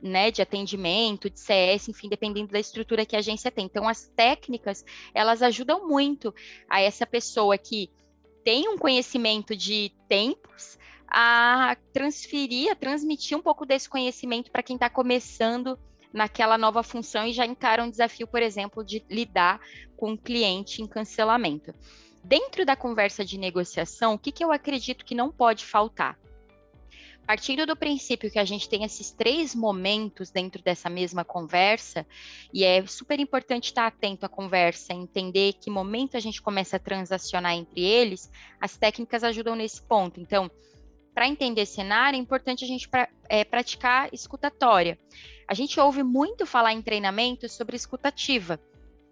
[0.00, 3.64] Né, de atendimento, de CS, enfim, dependendo da estrutura que a agência tem.
[3.64, 6.32] Então, as técnicas, elas ajudam muito
[6.70, 7.90] a essa pessoa que
[8.44, 10.78] tem um conhecimento de tempos,
[11.16, 15.78] a transferir, a transmitir um pouco desse conhecimento para quem está começando
[16.12, 19.60] naquela nova função e já encara um desafio, por exemplo, de lidar
[19.96, 21.72] com um cliente em cancelamento.
[22.24, 26.18] Dentro da conversa de negociação, o que, que eu acredito que não pode faltar?
[27.24, 32.04] Partindo do princípio que a gente tem esses três momentos dentro dessa mesma conversa,
[32.52, 36.80] e é super importante estar atento à conversa, entender que momento a gente começa a
[36.80, 38.28] transacionar entre eles,
[38.60, 40.20] as técnicas ajudam nesse ponto.
[40.20, 40.50] Então,
[41.14, 44.98] para entender cenário, é importante a gente pra, é, praticar escutatória.
[45.46, 48.58] A gente ouve muito falar em treinamento sobre escutativa,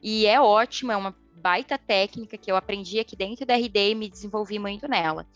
[0.02, 3.94] e é ótimo, é uma baita técnica que eu aprendi aqui dentro da RD e
[3.94, 5.26] me desenvolvi muito nela.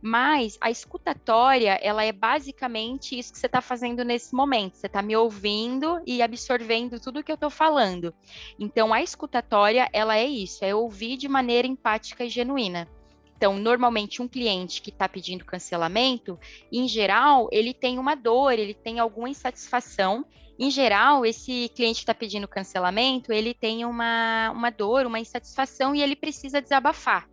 [0.00, 4.76] Mas a escutatória, ela é basicamente isso que você está fazendo nesse momento.
[4.76, 8.14] Você está me ouvindo e absorvendo tudo que eu estou falando.
[8.58, 12.88] Então, a escutatória, ela é isso, é ouvir de maneira empática e genuína.
[13.36, 16.38] Então, normalmente, um cliente que está pedindo cancelamento,
[16.72, 20.24] em geral, ele tem uma dor, ele tem alguma insatisfação.
[20.58, 25.94] Em geral, esse cliente que está pedindo cancelamento, ele tem uma, uma dor, uma insatisfação
[25.94, 27.28] e ele precisa desabafar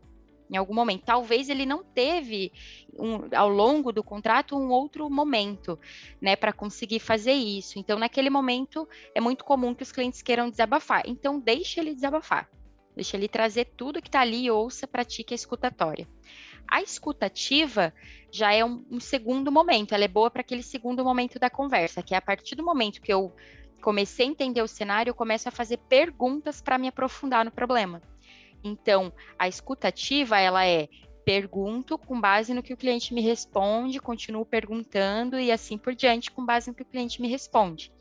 [0.51, 1.03] em algum momento.
[1.05, 2.51] Talvez ele não teve
[2.99, 5.79] um, ao longo do contrato um outro momento,
[6.21, 7.79] né, para conseguir fazer isso.
[7.79, 11.03] Então, naquele momento, é muito comum que os clientes queiram desabafar.
[11.05, 12.49] Então, deixe ele desabafar.
[12.95, 16.07] Deixa ele trazer tudo que está ali e ouça, pratique a escutatória.
[16.67, 17.93] A escutativa
[18.31, 22.01] já é um, um segundo momento, ela é boa para aquele segundo momento da conversa,
[22.01, 23.33] que é a partir do momento que eu
[23.81, 28.01] comecei a entender o cenário, eu começo a fazer perguntas para me aprofundar no problema.
[28.63, 30.87] Então, a escutativa, ela é
[31.25, 36.31] pergunto com base no que o cliente me responde, continuo perguntando e assim por diante
[36.31, 37.91] com base no que o cliente me responde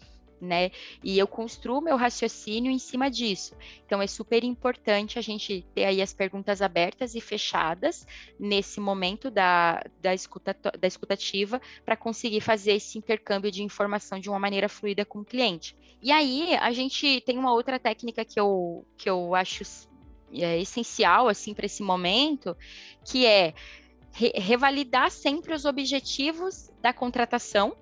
[0.43, 0.71] né?
[1.03, 3.55] E eu construo meu raciocínio em cima disso.
[3.87, 8.07] Então é super importante a gente ter aí as perguntas abertas e fechadas
[8.39, 14.29] nesse momento da, da, escuta, da escutativa para conseguir fazer esse intercâmbio de informação de
[14.29, 15.77] uma maneira fluida com o cliente.
[16.03, 19.63] E aí a gente tem uma outra técnica que eu, que eu acho
[20.33, 22.57] é, essencial assim para esse momento,
[23.05, 23.55] que é
[24.13, 27.77] re revalidar sempre os objetivos da contratação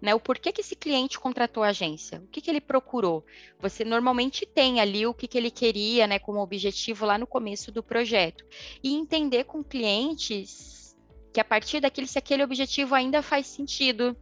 [0.00, 0.14] né?
[0.14, 2.18] O porquê que esse cliente contratou a agência?
[2.18, 3.24] O que, que ele procurou?
[3.58, 7.70] Você normalmente tem ali o que, que ele queria, né, como objetivo lá no começo
[7.70, 8.44] do projeto.
[8.82, 10.96] E entender com clientes
[11.32, 14.16] que a partir daquele, se aquele objetivo ainda faz sentido,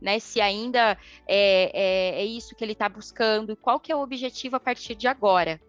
[0.00, 0.18] né?
[0.18, 4.56] Se ainda é, é, é isso que ele está buscando, qual que é o objetivo
[4.56, 5.60] a partir de agora?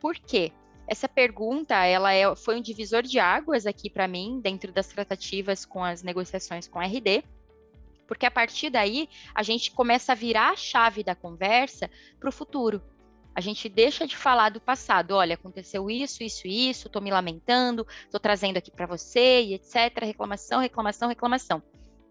[0.00, 0.52] Por quê?
[0.86, 5.64] essa pergunta, ela é, foi um divisor de águas aqui para mim, dentro das tratativas
[5.64, 7.24] com as negociações com a RD,
[8.06, 12.32] porque a partir daí a gente começa a virar a chave da conversa para o
[12.32, 12.82] futuro.
[13.34, 15.12] A gente deixa de falar do passado.
[15.12, 20.04] Olha, aconteceu isso, isso, isso, estou me lamentando, estou trazendo aqui para você e etc.
[20.04, 21.62] Reclamação, reclamação, reclamação.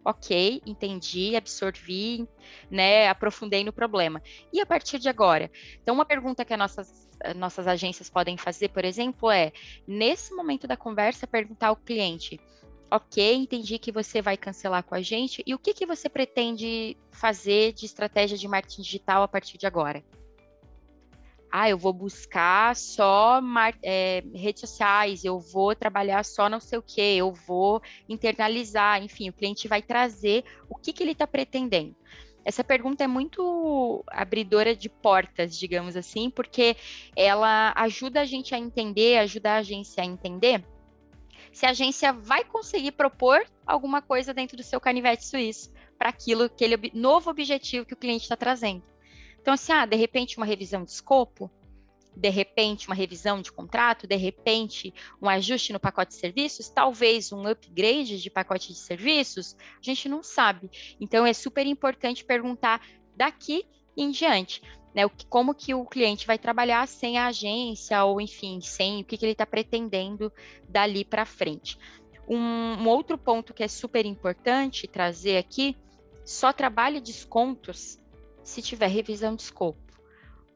[0.06, 2.28] Ok, entendi, absorvi,
[2.70, 4.22] né, aprofundei no problema.
[4.52, 5.50] E a partir de agora?
[5.82, 9.54] Então, uma pergunta que as nossas, nossas agências podem fazer, por exemplo, é:
[9.88, 12.38] nesse momento da conversa, perguntar ao cliente
[12.96, 15.44] ok, entendi que você vai cancelar com a gente.
[15.48, 19.66] E o que, que você pretende fazer de estratégia de marketing digital a partir de
[19.66, 20.04] agora?
[21.56, 23.40] ah, eu vou buscar só
[23.84, 27.80] é, redes sociais, eu vou trabalhar só não sei o que, eu vou
[28.10, 31.96] internalizar, enfim, o cliente vai trazer o que, que ele está pretendendo.
[32.44, 36.76] Essa pergunta é muito abridora de portas, digamos assim, porque
[37.16, 40.66] ela ajuda a gente a entender, ajuda a agência a entender
[41.54, 46.44] se a agência vai conseguir propor alguma coisa dentro do seu canivete suíço para aquilo,
[46.44, 48.84] aquele novo objetivo que o cliente está trazendo.
[49.40, 51.52] Então, assim, ah, de repente uma revisão de escopo,
[52.16, 57.32] de repente uma revisão de contrato, de repente um ajuste no pacote de serviços, talvez
[57.32, 60.70] um upgrade de pacote de serviços, a gente não sabe.
[61.00, 62.82] Então é super importante perguntar
[63.16, 64.62] daqui em diante.
[64.94, 69.18] Né, como que o cliente vai trabalhar sem a agência, ou enfim, sem o que,
[69.18, 70.32] que ele está pretendendo
[70.70, 71.80] dali para frente.
[72.28, 75.76] Um, um outro ponto que é super importante trazer aqui,
[76.24, 77.98] só trabalhe descontos
[78.44, 79.80] se tiver revisão de escopo.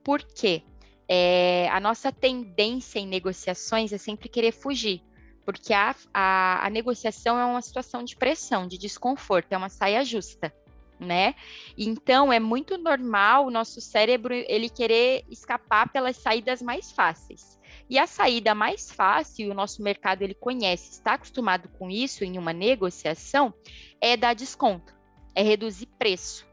[0.03, 0.61] Por quê?
[1.09, 5.01] É, a nossa tendência em negociações é sempre querer fugir,
[5.43, 10.03] porque a, a, a negociação é uma situação de pressão, de desconforto, é uma saia
[10.03, 10.53] justa
[10.99, 11.35] né?
[11.77, 17.57] Então é muito normal o nosso cérebro ele querer escapar pelas saídas mais fáceis.
[17.89, 22.37] E a saída mais fácil, o nosso mercado ele conhece, está acostumado com isso em
[22.37, 23.53] uma negociação,
[24.01, 24.93] é dar desconto,
[25.33, 26.45] é reduzir preço.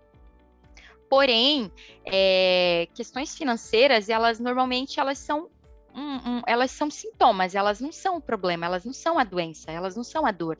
[1.10, 1.70] Porém,
[2.04, 5.50] é, questões financeiras, elas normalmente elas são
[5.94, 9.70] um, um, elas são sintomas, elas não são o problema, elas não são a doença,
[9.70, 10.58] elas não são a dor.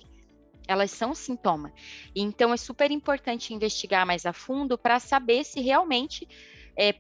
[0.66, 1.72] Elas são sintoma.
[2.14, 6.26] Então é super importante investigar mais a fundo para saber se realmente
[6.76, 6.94] é,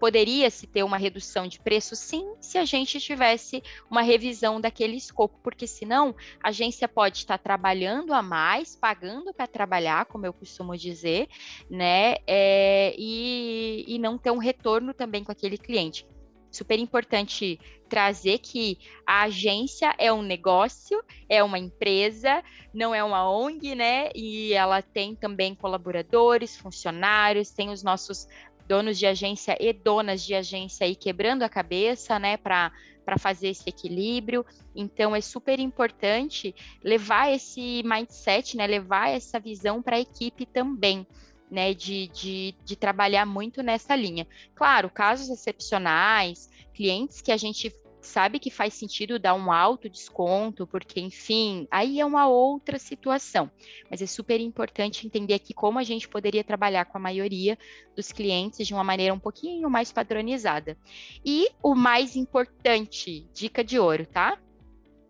[0.00, 5.38] poderia-se ter uma redução de preço, sim, se a gente tivesse uma revisão daquele escopo,
[5.42, 10.74] porque senão a agência pode estar trabalhando a mais, pagando para trabalhar, como eu costumo
[10.76, 11.28] dizer,
[11.68, 16.06] né, é, e, e não ter um retorno também com aquele cliente
[16.50, 23.28] super importante trazer que a agência é um negócio, é uma empresa, não é uma
[23.28, 24.10] ONG, né?
[24.14, 28.26] E ela tem também colaboradores, funcionários, tem os nossos
[28.70, 32.70] donos de agência e donas de agência aí quebrando a cabeça, né, para
[33.04, 34.46] para fazer esse equilíbrio.
[34.76, 41.04] Então é super importante levar esse mindset, né, levar essa visão para a equipe também.
[41.50, 44.24] Né, de, de, de trabalhar muito nessa linha.
[44.54, 47.68] Claro, casos excepcionais, clientes que a gente
[48.00, 53.50] sabe que faz sentido dar um alto desconto, porque, enfim, aí é uma outra situação.
[53.90, 57.58] Mas é super importante entender aqui como a gente poderia trabalhar com a maioria
[57.94, 60.76] dos clientes de uma maneira um pouquinho mais padronizada.
[61.24, 64.38] E o mais importante, dica de ouro, tá?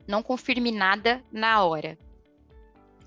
[0.06, 1.96] Não confirme nada na hora.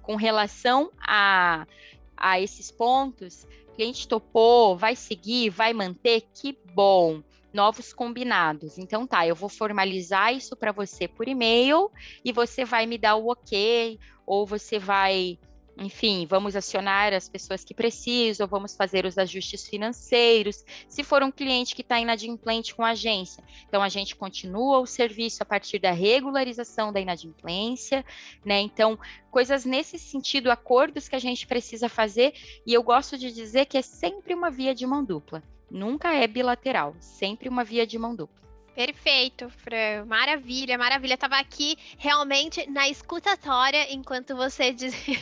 [0.01, 1.67] Com relação a,
[2.15, 7.21] a esses pontos, cliente topou, vai seguir, vai manter, que bom
[7.53, 8.77] novos combinados.
[8.77, 11.91] Então tá, eu vou formalizar isso para você por e-mail
[12.25, 15.37] e você vai me dar o ok, ou você vai,
[15.77, 20.63] enfim, vamos acionar as pessoas que precisam, vamos fazer os ajustes financeiros.
[20.87, 24.85] Se for um cliente que está inadimplente com a agência, então a gente continua o
[24.85, 28.03] serviço a partir da regularização da inadimplência,
[28.45, 28.59] né?
[28.61, 28.97] Então,
[29.29, 32.33] coisas nesse sentido, acordos que a gente precisa fazer,
[32.65, 36.27] e eu gosto de dizer que é sempre uma via de mão dupla nunca é
[36.27, 38.43] bilateral, sempre uma via de mão dupla.
[38.75, 40.05] Perfeito, Fran.
[40.05, 41.15] Maravilha, maravilha.
[41.15, 45.17] Tava aqui realmente na escutatória enquanto você dizia.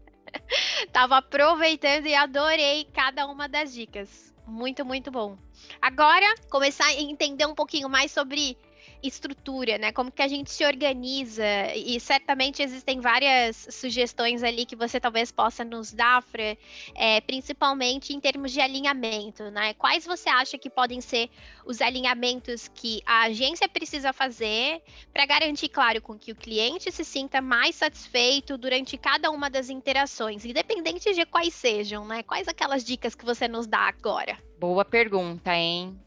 [0.92, 4.34] Tava aproveitando e adorei cada uma das dicas.
[4.46, 5.36] Muito, muito bom.
[5.80, 8.56] Agora, começar a entender um pouquinho mais sobre
[9.02, 9.92] estrutura, né?
[9.92, 15.30] Como que a gente se organiza e certamente existem várias sugestões ali que você talvez
[15.30, 16.56] possa nos dar, Fran,
[16.94, 19.74] é, principalmente em termos de alinhamento, né?
[19.74, 21.30] Quais você acha que podem ser
[21.64, 24.82] os alinhamentos que a agência precisa fazer
[25.12, 29.70] para garantir, claro, com que o cliente se sinta mais satisfeito durante cada uma das
[29.70, 32.22] interações, independente de quais sejam, né?
[32.22, 34.38] Quais aquelas dicas que você nos dá agora?
[34.58, 35.98] Boa pergunta, hein?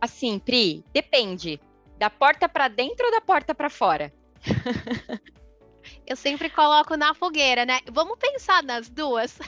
[0.00, 1.58] Assim, Pri, depende
[1.98, 4.12] Da porta para dentro ou da porta para fora?
[6.06, 7.80] Eu sempre coloco na fogueira, né?
[7.92, 9.38] Vamos pensar nas duas.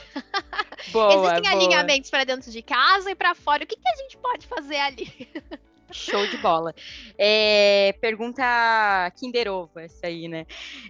[0.91, 1.53] Boa, Existem boa.
[1.53, 3.63] alinhamentos para dentro de casa e para fora.
[3.63, 5.29] O que, que a gente pode fazer ali?
[5.91, 6.73] Show de bola.
[7.17, 8.43] É, pergunta
[9.17, 10.45] Kinder Ovo, essa aí, né?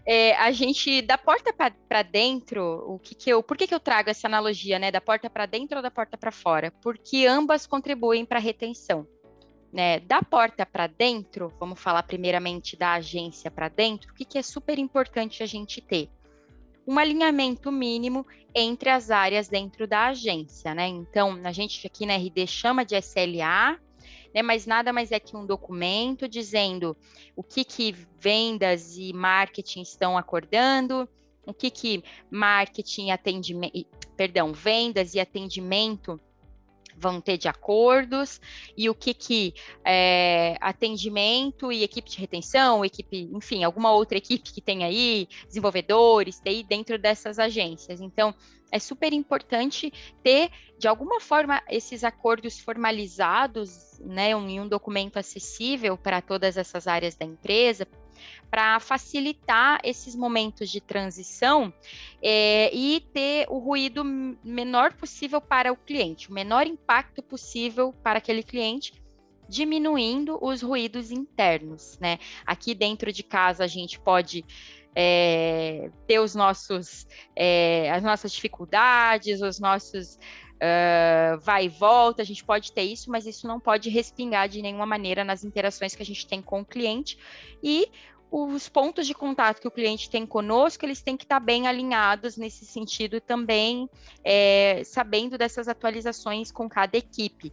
[0.05, 3.79] É, a gente, da porta para dentro, o que, que eu, por que, que eu
[3.79, 4.91] trago essa analogia, né?
[4.91, 6.71] Da porta para dentro ou da porta para fora?
[6.81, 9.07] Porque ambas contribuem para a retenção.
[9.71, 14.39] Né, da porta para dentro, vamos falar primeiramente da agência para dentro, o que, que
[14.39, 16.09] é super importante a gente ter?
[16.87, 20.87] Um alinhamento mínimo entre as áreas dentro da agência, né?
[20.87, 23.79] Então, a gente aqui na RD chama de SLA,
[24.33, 24.41] né?
[24.41, 26.95] Mas nada mais é que um documento dizendo
[27.35, 31.07] o que, que vendas e marketing estão acordando,
[31.45, 36.19] o que, que marketing atendimento, perdão, vendas e atendimento
[36.99, 38.41] vão ter de acordos
[38.77, 39.53] e o que que
[39.85, 46.39] é, atendimento e equipe de retenção, equipe, enfim, alguma outra equipe que tem aí, desenvolvedores,
[46.39, 48.01] TI dentro dessas agências.
[48.01, 48.35] Então,
[48.71, 49.91] é super importante
[50.23, 56.87] ter, de alguma forma, esses acordos formalizados, né, em um documento acessível para todas essas
[56.87, 57.87] áreas da empresa,
[58.49, 61.73] para facilitar esses momentos de transição
[62.21, 64.03] é, e ter o ruído
[64.43, 68.93] menor possível para o cliente, o menor impacto possível para aquele cliente,
[69.47, 72.19] diminuindo os ruídos internos, né?
[72.45, 74.45] Aqui dentro de casa a gente pode
[74.95, 80.19] é, ter os nossos, é, as nossas dificuldades, os nossos
[80.59, 84.61] uh, vai e volta, a gente pode ter isso, mas isso não pode respingar de
[84.61, 87.17] nenhuma maneira nas interações que a gente tem com o cliente.
[87.63, 87.89] E
[88.31, 92.37] os pontos de contato que o cliente tem conosco, eles têm que estar bem alinhados
[92.37, 93.89] nesse sentido também,
[94.23, 97.51] é, sabendo dessas atualizações com cada equipe.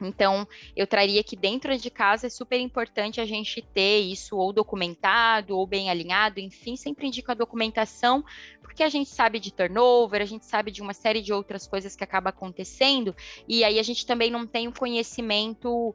[0.00, 0.46] Então,
[0.76, 5.56] eu traria que dentro de casa é super importante a gente ter isso ou documentado
[5.56, 8.24] ou bem alinhado, enfim, sempre indico a documentação,
[8.62, 11.96] porque a gente sabe de turnover, a gente sabe de uma série de outras coisas
[11.96, 13.14] que acaba acontecendo,
[13.48, 15.94] e aí a gente também não tem um conhecimento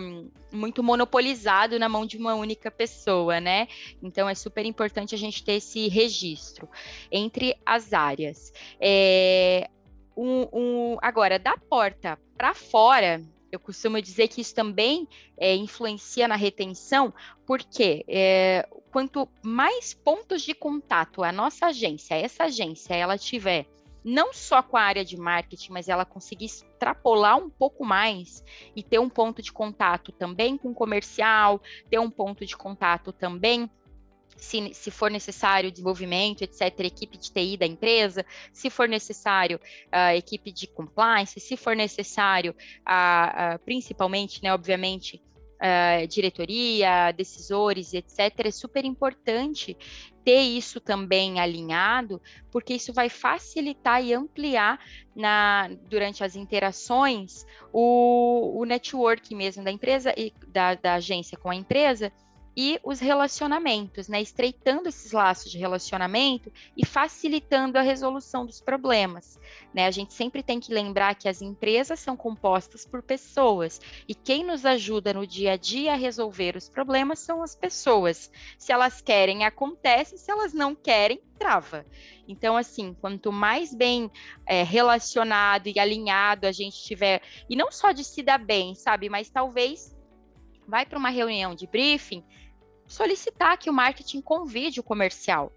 [0.00, 3.68] um, muito monopolizado na mão de uma única pessoa, né?
[4.02, 6.68] Então, é super importante a gente ter esse registro
[7.10, 8.52] entre as áreas.
[8.80, 9.70] É,
[10.16, 15.06] um, um, agora, da porta para fora, eu costumo dizer que isso também
[15.36, 17.12] é, influencia na retenção,
[17.46, 23.66] porque é, quanto mais pontos de contato a nossa agência, essa agência, ela tiver
[24.04, 28.42] não só com a área de marketing, mas ela conseguir extrapolar um pouco mais
[28.74, 33.70] e ter um ponto de contato também com comercial, ter um ponto de contato também
[34.36, 39.60] se, se, for necessário desenvolvimento, etc., equipe de TI da empresa, se for necessário
[39.90, 45.22] a uh, equipe de compliance, se for necessário, uh, uh, principalmente, né, obviamente,
[46.08, 49.76] diretoria, decisores, etc., é super importante
[50.24, 52.20] ter isso também alinhado,
[52.50, 54.80] porque isso vai facilitar e ampliar
[55.14, 61.48] na, durante as interações o, o network mesmo da empresa e da, da agência com
[61.48, 62.12] a empresa
[62.56, 64.20] e os relacionamentos, né?
[64.20, 69.38] Estreitando esses laços de relacionamento e facilitando a resolução dos problemas,
[69.72, 69.86] né?
[69.86, 74.44] A gente sempre tem que lembrar que as empresas são compostas por pessoas e quem
[74.44, 78.30] nos ajuda no dia a dia a resolver os problemas são as pessoas.
[78.58, 81.84] Se elas querem, acontece, se elas não querem, trava.
[82.28, 84.10] Então, assim, quanto mais bem
[84.46, 89.08] é, relacionado e alinhado a gente tiver, e não só de se dar bem, sabe,
[89.08, 89.96] mas talvez
[90.72, 92.24] vai para uma reunião de briefing
[92.88, 95.52] solicitar que o marketing convide o comercial.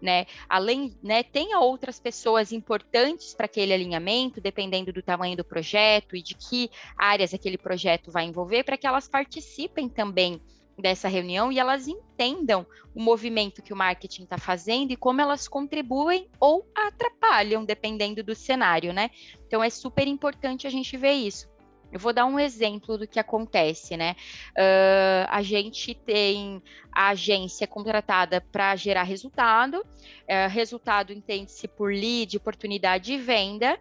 [0.00, 0.26] Né?
[0.48, 6.22] Além, né, tenha outras pessoas importantes para aquele alinhamento, dependendo do tamanho do projeto e
[6.22, 10.40] de que áreas aquele projeto vai envolver, para que elas participem também
[10.78, 12.64] dessa reunião e elas entendam
[12.94, 18.36] o movimento que o marketing está fazendo e como elas contribuem ou atrapalham, dependendo do
[18.36, 19.10] cenário, né?
[19.46, 21.50] Então é super importante a gente ver isso.
[21.92, 24.14] Eu vou dar um exemplo do que acontece, né?
[24.50, 26.62] Uh, a gente tem
[26.92, 33.78] a agência contratada para gerar resultado, uh, resultado entende-se por lead, oportunidade de venda.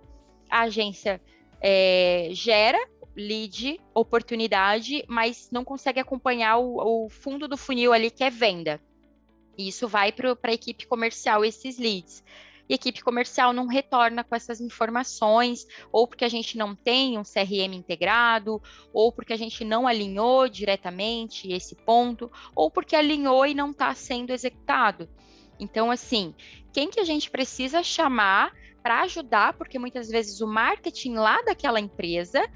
[0.50, 1.22] A agência
[1.62, 2.80] é, gera
[3.16, 8.82] lead, oportunidade, mas não consegue acompanhar o, o fundo do funil ali que é venda.
[9.56, 12.24] E isso vai para a equipe comercial, esses leads
[12.70, 17.18] e a equipe comercial não retorna com essas informações, ou porque a gente não tem
[17.18, 18.62] um CRM integrado,
[18.94, 23.94] ou porque a gente não alinhou diretamente esse ponto, ou porque alinhou e não está
[23.96, 25.10] sendo executado.
[25.60, 26.36] Então, assim,
[26.72, 28.54] quem que a gente precisa chamar
[28.84, 32.48] para ajudar, porque muitas vezes o marketing lá daquela empresa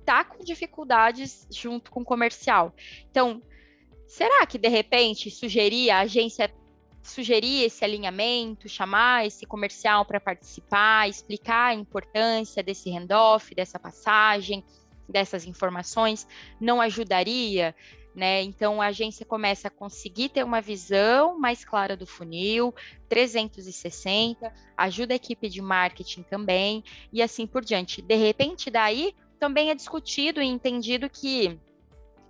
[0.00, 2.74] está com dificuldades junto com o comercial.
[3.10, 3.42] Então,
[4.06, 6.50] será que de repente sugerir a agência
[7.08, 14.64] sugerir esse alinhamento, chamar esse comercial para participar, explicar a importância desse handoff, dessa passagem,
[15.08, 16.26] dessas informações,
[16.60, 17.74] não ajudaria?
[18.14, 18.42] Né?
[18.42, 22.74] Então a agência começa a conseguir ter uma visão mais clara do funil,
[23.08, 26.82] 360, ajuda a equipe de marketing também,
[27.12, 28.02] e assim por diante.
[28.02, 31.58] De repente, daí também é discutido e entendido que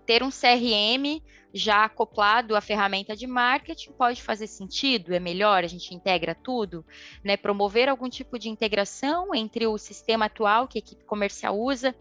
[0.05, 1.23] ter um CRM
[1.53, 6.85] já acoplado à ferramenta de marketing pode fazer sentido, é melhor, a gente integra tudo,
[7.25, 7.37] né?
[7.37, 11.95] Promover algum tipo de integração entre o sistema atual que a equipe comercial usa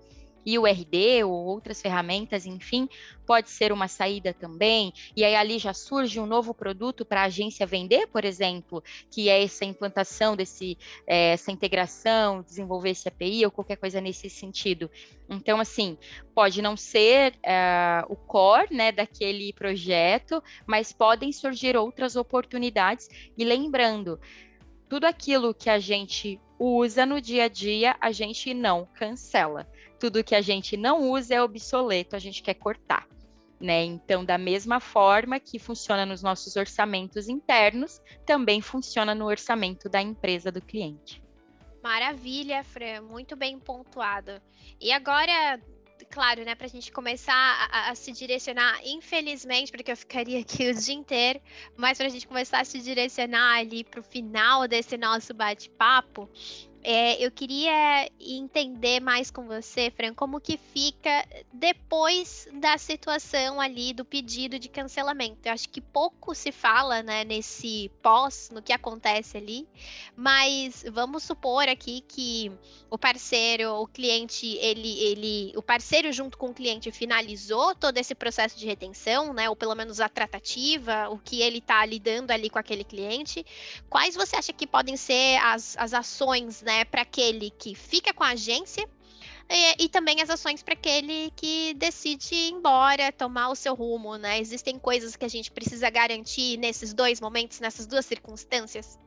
[0.48, 2.88] e o RD ou outras ferramentas, enfim,
[3.26, 4.94] pode ser uma saída também.
[5.14, 8.82] E aí ali já surge um novo produto para a agência vender, por exemplo,
[9.12, 14.30] que é essa implantação desse, é, essa integração, desenvolver esse API ou qualquer coisa nesse
[14.30, 14.90] sentido.
[15.30, 15.98] Então, assim,
[16.34, 23.10] pode não ser é, o core né, daquele projeto, mas podem surgir outras oportunidades.
[23.38, 24.18] E lembrando,
[24.88, 29.68] tudo aquilo que a gente usa no dia a dia, a gente não cancela
[30.00, 33.08] tudo que a gente não usa é obsoleto, a gente quer cortar.
[33.60, 33.84] Né?
[33.84, 40.00] Então, da mesma forma que funciona nos nossos orçamentos internos, também funciona no orçamento da
[40.00, 41.24] empresa do cliente.
[41.82, 44.42] Maravilha, Fran, muito bem pontuado.
[44.80, 45.60] E agora,
[46.10, 50.70] claro, né, para a gente começar a, a, se direcionar, infelizmente, porque eu ficaria aqui
[50.70, 51.40] o dia inteiro,
[51.76, 56.30] mas para a gente começar a se direcionar ali para o final desse nosso bate-papo,
[56.90, 63.92] é, eu queria entender mais com você, Fran, como que fica depois da situação ali
[63.92, 65.40] do pedido de cancelamento.
[65.44, 69.68] Eu acho que pouco se fala, né, nesse pós, no que acontece ali,
[70.16, 72.50] mas vamos supor aqui que
[72.90, 78.16] o parceiro, o cliente, ele, ele, o parceiro junto com o cliente finalizou todo esse
[78.16, 82.50] processo de retenção, né, ou pelo menos a tratativa, o que ele está lidando ali
[82.50, 83.46] com aquele cliente.
[83.90, 86.77] Quais você acha que podem ser as, as ações, né?
[86.78, 88.88] Né, para aquele que fica com a agência
[89.50, 94.16] e, e também as ações para aquele que decide ir embora, tomar o seu rumo,
[94.18, 94.40] né?
[94.40, 99.00] Existem coisas que a gente precisa garantir nesses dois momentos, nessas duas circunstâncias?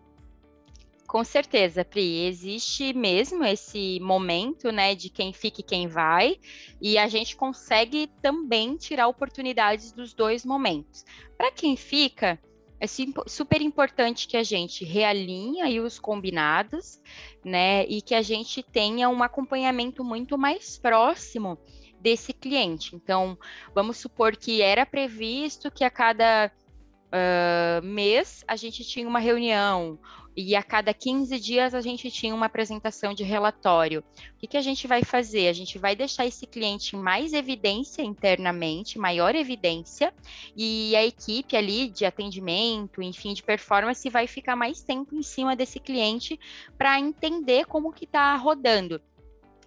[1.07, 6.39] Com certeza, Pri, existe mesmo esse momento, né, de quem fica e quem vai,
[6.81, 11.05] e a gente consegue também tirar oportunidades dos dois momentos.
[11.37, 12.39] Para quem fica,
[12.81, 12.87] é
[13.27, 16.99] super importante que a gente realinhe aí os combinados,
[17.45, 17.85] né?
[17.85, 21.59] E que a gente tenha um acompanhamento muito mais próximo
[22.01, 22.97] desse cliente.
[22.97, 23.39] Então,
[23.75, 26.51] vamos supor que era previsto que a cada
[27.11, 29.99] uh, mês a gente tinha uma reunião,
[30.37, 34.01] e a cada 15 dias a gente tinha uma apresentação de relatório.
[34.35, 35.49] O que, que a gente vai fazer?
[35.49, 40.15] A gente vai deixar esse cliente mais evidência internamente, maior evidência,
[40.57, 45.57] e a equipe ali de atendimento, enfim, de performance vai ficar mais tempo em cima
[45.57, 46.39] desse cliente
[46.79, 49.01] para entender como que está rodando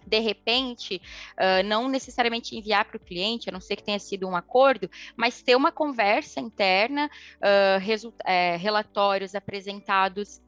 [0.06, 1.00] de repente,
[1.32, 4.90] uh, não necessariamente enviar para o cliente, a não ser que tenha sido um acordo,
[5.16, 10.42] mas ter uma conversa interna, uh, é, relatórios apresentados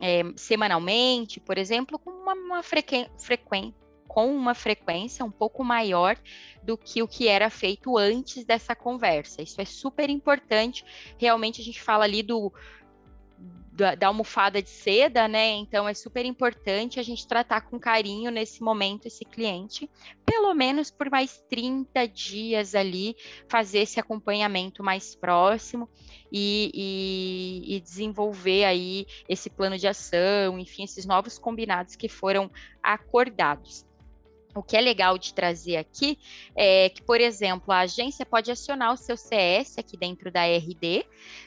[0.00, 2.62] é, semanalmente, por exemplo, com uma, uma
[4.08, 6.16] com uma frequência um pouco maior
[6.62, 9.42] do que o que era feito antes dessa conversa.
[9.42, 10.84] Isso é super importante.
[11.18, 12.52] Realmente a gente fala ali do
[13.78, 15.50] da, da, almofada de seda, né?
[15.50, 19.88] Então é super importante a gente tratar com carinho nesse momento esse cliente,
[20.26, 23.14] pelo menos por mais 30 dias ali,
[23.48, 25.88] fazer esse acompanhamento mais próximo
[26.32, 32.50] e, e, e desenvolver aí esse plano de ação, enfim, esses novos combinados que foram
[32.82, 33.87] acordados.
[34.54, 36.18] O que é legal de trazer aqui
[36.56, 41.04] é que, por exemplo, a agência pode acionar o seu CS aqui dentro da RD,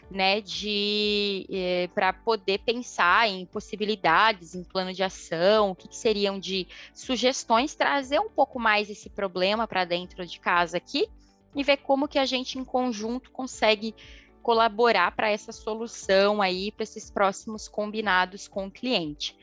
[0.09, 5.95] né, de é, para poder pensar em possibilidades, em plano de ação, o que, que
[5.95, 11.07] seriam de sugestões, trazer um pouco mais esse problema para dentro de casa aqui
[11.55, 13.95] e ver como que a gente em conjunto consegue
[14.41, 19.35] colaborar para essa solução aí, para esses próximos combinados com o cliente.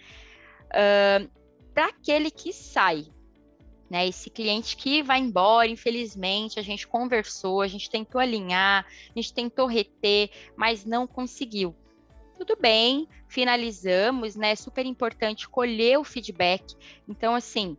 [0.66, 1.28] Uh,
[1.72, 3.06] para aquele que sai,
[3.88, 4.06] né?
[4.06, 9.32] Esse cliente que vai embora, infelizmente, a gente conversou, a gente tentou alinhar, a gente
[9.32, 11.74] tentou reter, mas não conseguiu.
[12.36, 14.54] Tudo bem, finalizamos, né?
[14.54, 16.76] Super importante colher o feedback.
[17.08, 17.76] Então, assim,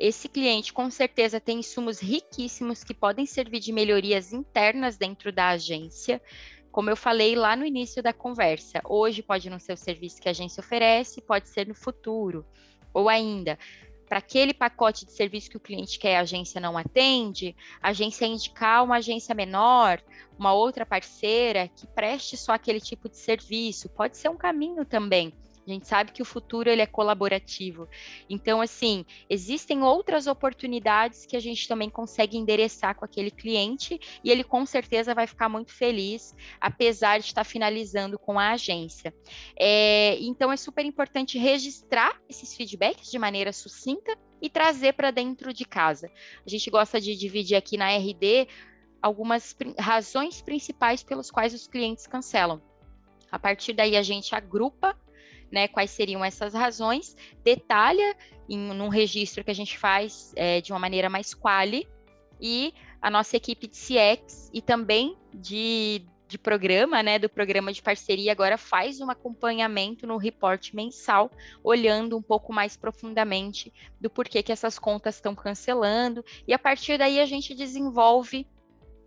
[0.00, 5.50] esse cliente com certeza tem insumos riquíssimos que podem servir de melhorias internas dentro da
[5.50, 6.20] agência.
[6.72, 10.28] Como eu falei lá no início da conversa, hoje pode não ser o serviço que
[10.28, 12.46] a agência oferece, pode ser no futuro.
[12.94, 13.58] Ou ainda,
[14.10, 18.26] para aquele pacote de serviço que o cliente quer, a agência não atende, a agência
[18.26, 20.02] indicar uma agência menor,
[20.36, 25.32] uma outra parceira que preste só aquele tipo de serviço, pode ser um caminho também.
[25.66, 27.88] A gente sabe que o futuro ele é colaborativo.
[28.28, 34.30] Então, assim, existem outras oportunidades que a gente também consegue endereçar com aquele cliente e
[34.30, 39.14] ele com certeza vai ficar muito feliz, apesar de estar finalizando com a agência.
[39.58, 45.52] É, então, é super importante registrar esses feedbacks de maneira sucinta e trazer para dentro
[45.52, 46.10] de casa.
[46.44, 48.48] A gente gosta de dividir aqui na RD
[49.02, 52.62] algumas razões principais pelas quais os clientes cancelam.
[53.30, 54.98] A partir daí, a gente agrupa
[55.50, 58.16] né, quais seriam essas razões, detalha
[58.48, 61.88] em num registro que a gente faz é, de uma maneira mais quali
[62.40, 67.82] e a nossa equipe de CX e também de, de programa, né, do programa de
[67.82, 71.30] parceria agora faz um acompanhamento no reporte mensal,
[71.62, 76.98] olhando um pouco mais profundamente do porquê que essas contas estão cancelando e a partir
[76.98, 78.46] daí a gente desenvolve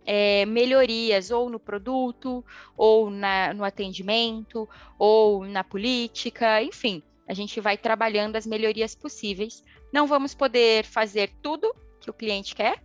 [0.04, 2.44] é, melhorias ou no produto,
[2.76, 9.64] ou na, no atendimento, ou na política, enfim, a gente vai trabalhando as melhorias possíveis.
[9.92, 12.83] Não vamos poder fazer tudo que o cliente quer,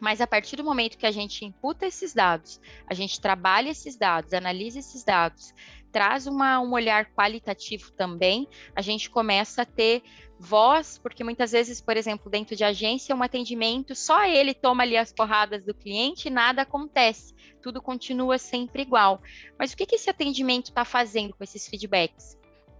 [0.00, 3.96] mas a partir do momento que a gente imputa esses dados, a gente trabalha esses
[3.96, 5.54] dados, analisa esses dados,
[5.90, 10.02] traz uma, um olhar qualitativo também, a gente começa a ter
[10.38, 14.96] voz, porque muitas vezes, por exemplo, dentro de agência, um atendimento, só ele toma ali
[14.96, 19.22] as porradas do cliente e nada acontece, tudo continua sempre igual.
[19.58, 22.36] Mas o que, que esse atendimento está fazendo com esses feedbacks?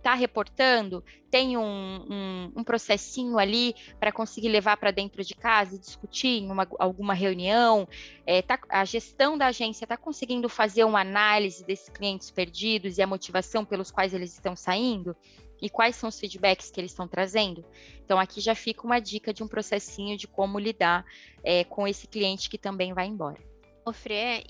[0.06, 5.74] Está reportando, tem um, um, um processinho ali para conseguir levar para dentro de casa
[5.74, 7.88] e discutir em uma, alguma reunião,
[8.24, 13.02] é, tá, a gestão da agência está conseguindo fazer uma análise desses clientes perdidos e
[13.02, 15.16] a motivação pelos quais eles estão saindo?
[15.60, 17.64] E quais são os feedbacks que eles estão trazendo?
[18.04, 21.04] Então, aqui já fica uma dica de um processinho de como lidar
[21.42, 23.40] é, com esse cliente que também vai embora.
[23.84, 23.90] Ô,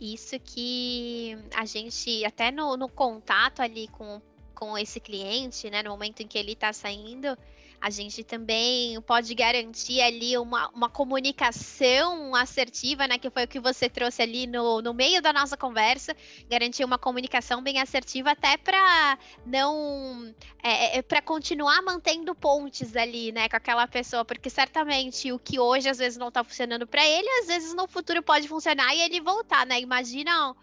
[0.01, 4.21] isso que a gente, até no, no contato ali com
[4.57, 7.37] com esse cliente, né, no momento em que ele está saindo,
[7.81, 13.19] a gente também pode garantir ali uma, uma comunicação assertiva, né?
[13.19, 16.17] Que foi o que você trouxe ali no, no meio da nossa conversa,
[16.49, 23.31] garantir uma comunicação bem assertiva até para não é, é para continuar mantendo pontes ali,
[23.31, 27.07] né, com aquela pessoa, porque certamente o que hoje às vezes não está funcionando para
[27.07, 29.79] ele, às vezes no futuro pode funcionar e ele voltar, né?
[29.81, 30.57] Imagina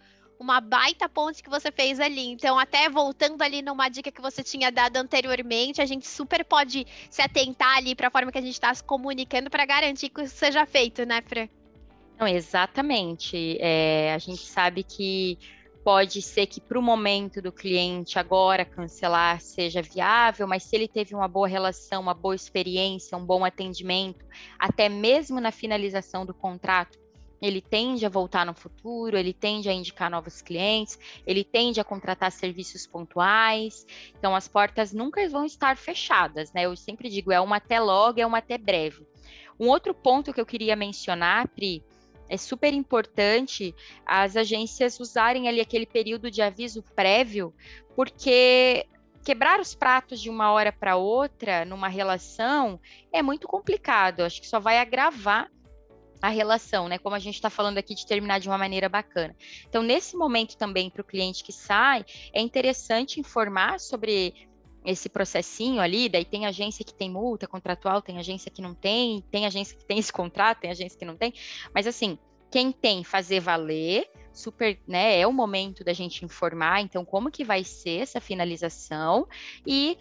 [0.44, 2.28] uma baita ponte que você fez ali.
[2.28, 6.86] Então, até voltando ali numa dica que você tinha dado anteriormente, a gente super pode
[7.10, 10.22] se atentar ali para a forma que a gente está se comunicando para garantir que
[10.22, 11.48] isso seja feito, né, Fran?
[12.20, 13.58] Não, exatamente.
[13.60, 15.40] É, a gente sabe que
[15.84, 20.88] pode ser que para o momento do cliente agora cancelar seja viável, mas se ele
[20.88, 24.26] teve uma boa relação, uma boa experiência, um bom atendimento,
[24.58, 27.03] até mesmo na finalização do contrato,
[27.44, 31.84] ele tende a voltar no futuro, ele tende a indicar novos clientes, ele tende a
[31.84, 33.86] contratar serviços pontuais.
[34.18, 36.64] Então, as portas nunca vão estar fechadas, né?
[36.64, 39.06] Eu sempre digo, é uma até logo, é uma até breve.
[39.60, 41.84] Um outro ponto que eu queria mencionar, Pri,
[42.30, 43.76] é super importante
[44.06, 47.54] as agências usarem ali aquele período de aviso prévio,
[47.94, 48.88] porque
[49.22, 52.80] quebrar os pratos de uma hora para outra numa relação
[53.12, 54.22] é muito complicado.
[54.22, 55.52] Acho que só vai agravar
[56.24, 56.98] a relação, né?
[56.98, 59.36] Como a gente está falando aqui de terminar de uma maneira bacana.
[59.68, 64.48] Então, nesse momento também, para o cliente que sai, é interessante informar sobre
[64.86, 69.22] esse processinho ali, daí tem agência que tem multa contratual, tem agência que não tem,
[69.30, 71.34] tem agência que tem esse contrato, tem agência que não tem,
[71.76, 72.18] mas assim,
[72.50, 77.44] quem tem fazer valer, super, né, é o momento da gente informar, então como que
[77.44, 79.28] vai ser essa finalização
[79.68, 79.98] e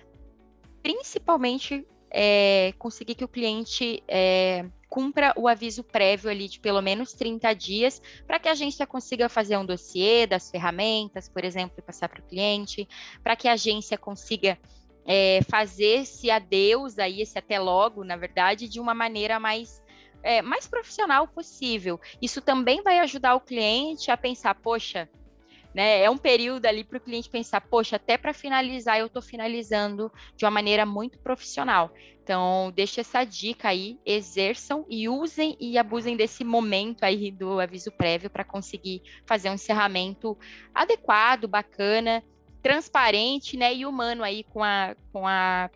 [0.82, 7.14] principalmente é, conseguir que o cliente é, cumpra o aviso prévio ali de pelo menos
[7.14, 11.82] 30 dias, para que a agência consiga fazer um dossiê das ferramentas, por exemplo, e
[11.82, 12.86] passar para o cliente,
[13.22, 14.58] para que a agência consiga
[15.06, 19.82] é, fazer esse adeus aí, esse até logo, na verdade, de uma maneira mais
[20.22, 22.00] é, mais profissional possível.
[22.20, 25.08] Isso também vai ajudar o cliente a pensar, poxa,
[25.74, 26.02] né?
[26.02, 30.12] É um período ali para o cliente pensar, poxa, até para finalizar eu estou finalizando
[30.36, 31.92] de uma maneira muito profissional.
[32.22, 37.90] Então, deixa essa dica aí, exerçam e usem e abusem desse momento aí do aviso
[37.90, 40.38] prévio para conseguir fazer um encerramento
[40.72, 42.22] adequado, bacana,
[42.62, 45.68] transparente, né, e humano aí com a, com a,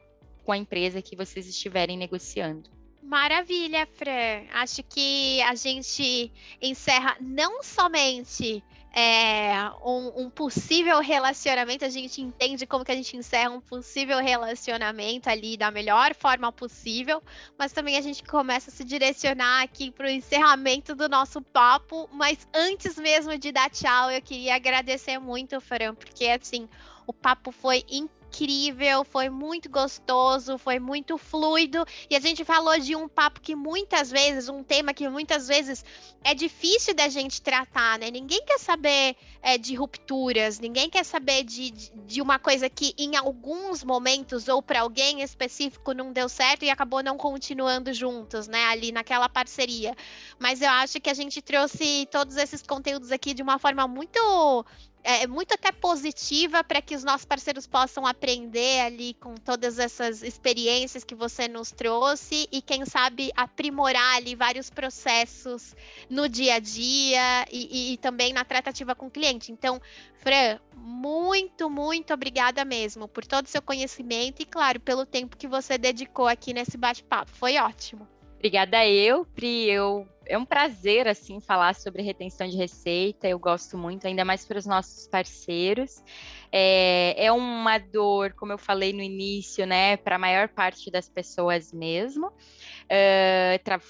[0.44, 2.70] com a empresa que vocês estiverem negociando.
[3.02, 4.46] Maravilha, Fran.
[4.52, 8.62] Acho que a gente encerra não somente
[8.98, 14.18] é, um, um, possível relacionamento, a gente entende como que a gente encerra um possível
[14.20, 17.22] relacionamento ali da melhor forma possível,
[17.58, 22.08] mas também a gente começa a se direcionar aqui para o encerramento do nosso papo.
[22.10, 26.66] Mas antes mesmo de dar tchau, eu queria agradecer muito, Fran, porque assim,
[27.06, 31.84] o papo foi incrível incrível, foi muito gostoso, foi muito fluido.
[32.10, 35.84] E a gente falou de um papo que muitas vezes, um tema que muitas vezes
[36.22, 38.10] é difícil da gente tratar, né?
[38.10, 42.94] Ninguém quer saber é, de rupturas, ninguém quer saber de, de, de uma coisa que
[42.98, 48.46] em alguns momentos ou para alguém específico não deu certo e acabou não continuando juntos,
[48.46, 48.64] né?
[48.66, 49.96] Ali naquela parceria.
[50.38, 54.64] Mas eu acho que a gente trouxe todos esses conteúdos aqui de uma forma muito
[55.06, 59.78] é, é muito até positiva para que os nossos parceiros possam aprender ali com todas
[59.78, 65.76] essas experiências que você nos trouxe e, quem sabe, aprimorar ali vários processos
[66.10, 69.52] no dia a dia e, e, e também na tratativa com o cliente.
[69.52, 69.80] Então,
[70.14, 75.46] Fran, muito, muito obrigada mesmo por todo o seu conhecimento e, claro, pelo tempo que
[75.46, 77.30] você dedicou aqui nesse bate-papo.
[77.30, 78.15] Foi ótimo.
[78.36, 79.68] Obrigada eu, Pri.
[79.68, 83.26] Eu, é um prazer assim falar sobre retenção de receita.
[83.26, 86.02] Eu gosto muito, ainda mais para os nossos parceiros.
[86.52, 91.08] É, é uma dor, como eu falei no início, né, para a maior parte das
[91.08, 92.28] pessoas mesmo.
[92.28, 93.80] Uh, tra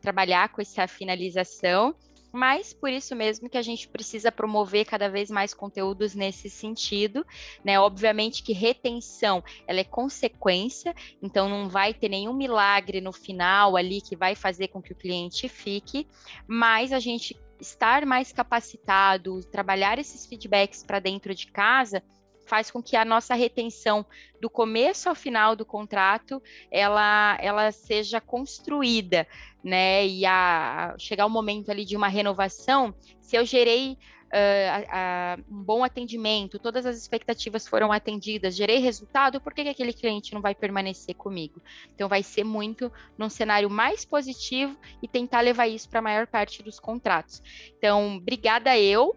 [0.00, 1.94] trabalhar com essa finalização
[2.32, 7.26] mas por isso mesmo que a gente precisa promover cada vez mais conteúdos nesse sentido,
[7.64, 7.78] né?
[7.80, 14.00] Obviamente que retenção, ela é consequência, então não vai ter nenhum milagre no final ali
[14.00, 16.06] que vai fazer com que o cliente fique,
[16.46, 22.02] mas a gente estar mais capacitado, trabalhar esses feedbacks para dentro de casa,
[22.48, 24.04] faz com que a nossa retenção
[24.40, 29.26] do começo ao final do contrato ela, ela seja construída,
[29.62, 30.06] né?
[30.06, 33.96] E a, a chegar o momento ali de uma renovação, se eu gerei
[34.28, 39.94] Uh, um bom atendimento, todas as expectativas foram atendidas, gerei resultado, por que, que, aquele
[39.94, 41.62] cliente não vai permanecer comigo?
[41.94, 46.26] Então, vai ser muito num cenário mais positivo e tentar levar isso para a maior
[46.26, 47.42] parte dos contratos.
[47.78, 49.16] Então, obrigada eu.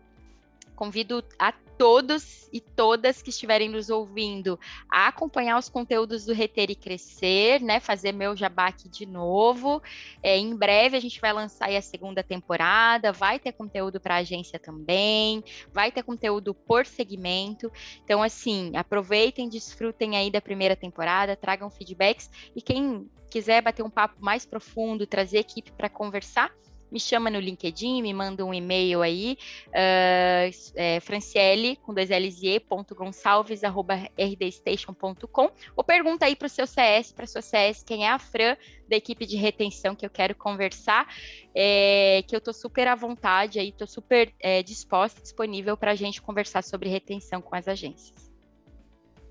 [0.82, 4.60] Convido a todos e todas que estiverem nos ouvindo
[4.90, 7.80] a acompanhar os conteúdos do Reter e Crescer, né?
[7.80, 9.80] Fazer meu jabá aqui de novo.
[10.24, 14.58] É, em breve a gente vai lançar a segunda temporada, vai ter conteúdo para agência
[14.58, 17.72] também, vai ter conteúdo por segmento.
[18.04, 23.90] Então, assim, aproveitem, desfrutem aí da primeira temporada, tragam feedbacks e quem quiser bater um
[23.92, 26.52] papo mais profundo, trazer equipe para conversar,
[26.92, 29.38] me chama no LinkedIn, me manda um e-mail aí,
[29.70, 36.48] uh, é, franciele, com dois L's e ponto Gonçalves, arroba rdstation.com, ou pergunta aí para
[36.48, 40.06] o seu CS, para sua CS, quem é a Fran da equipe de retenção que
[40.06, 41.08] eu quero conversar,
[41.56, 45.96] é, que eu estou super à vontade aí, estou super é, disposta, disponível para a
[45.96, 48.30] gente conversar sobre retenção com as agências.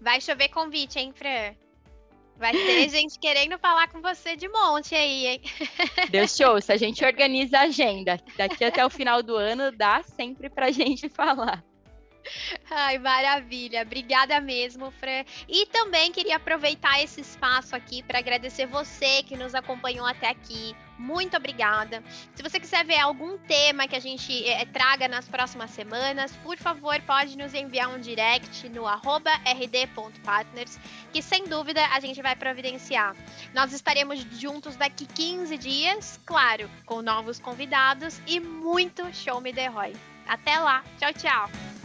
[0.01, 1.55] Vai chover convite, hein, Fran?
[2.41, 5.43] Vai ter gente querendo falar com você de monte aí, hein?
[6.11, 6.59] Deu show.
[6.59, 10.71] Se a gente organiza a agenda, daqui até o final do ano, dá sempre pra
[10.71, 11.63] gente falar.
[12.71, 13.83] Ai, maravilha.
[13.83, 15.25] Obrigada mesmo, Fran.
[15.49, 20.75] E também queria aproveitar esse espaço aqui para agradecer você que nos acompanhou até aqui.
[20.99, 22.03] Muito obrigada.
[22.35, 26.59] Se você quiser ver algum tema que a gente é, traga nas próximas semanas, por
[26.59, 30.79] favor, pode nos enviar um direct no rd.partners,
[31.11, 33.17] que sem dúvida a gente vai providenciar.
[33.55, 39.69] Nós estaremos juntos daqui 15 dias, claro, com novos convidados e muito show me the
[39.69, 39.97] Roy.
[40.27, 40.85] Até lá.
[40.99, 41.80] Tchau, tchau.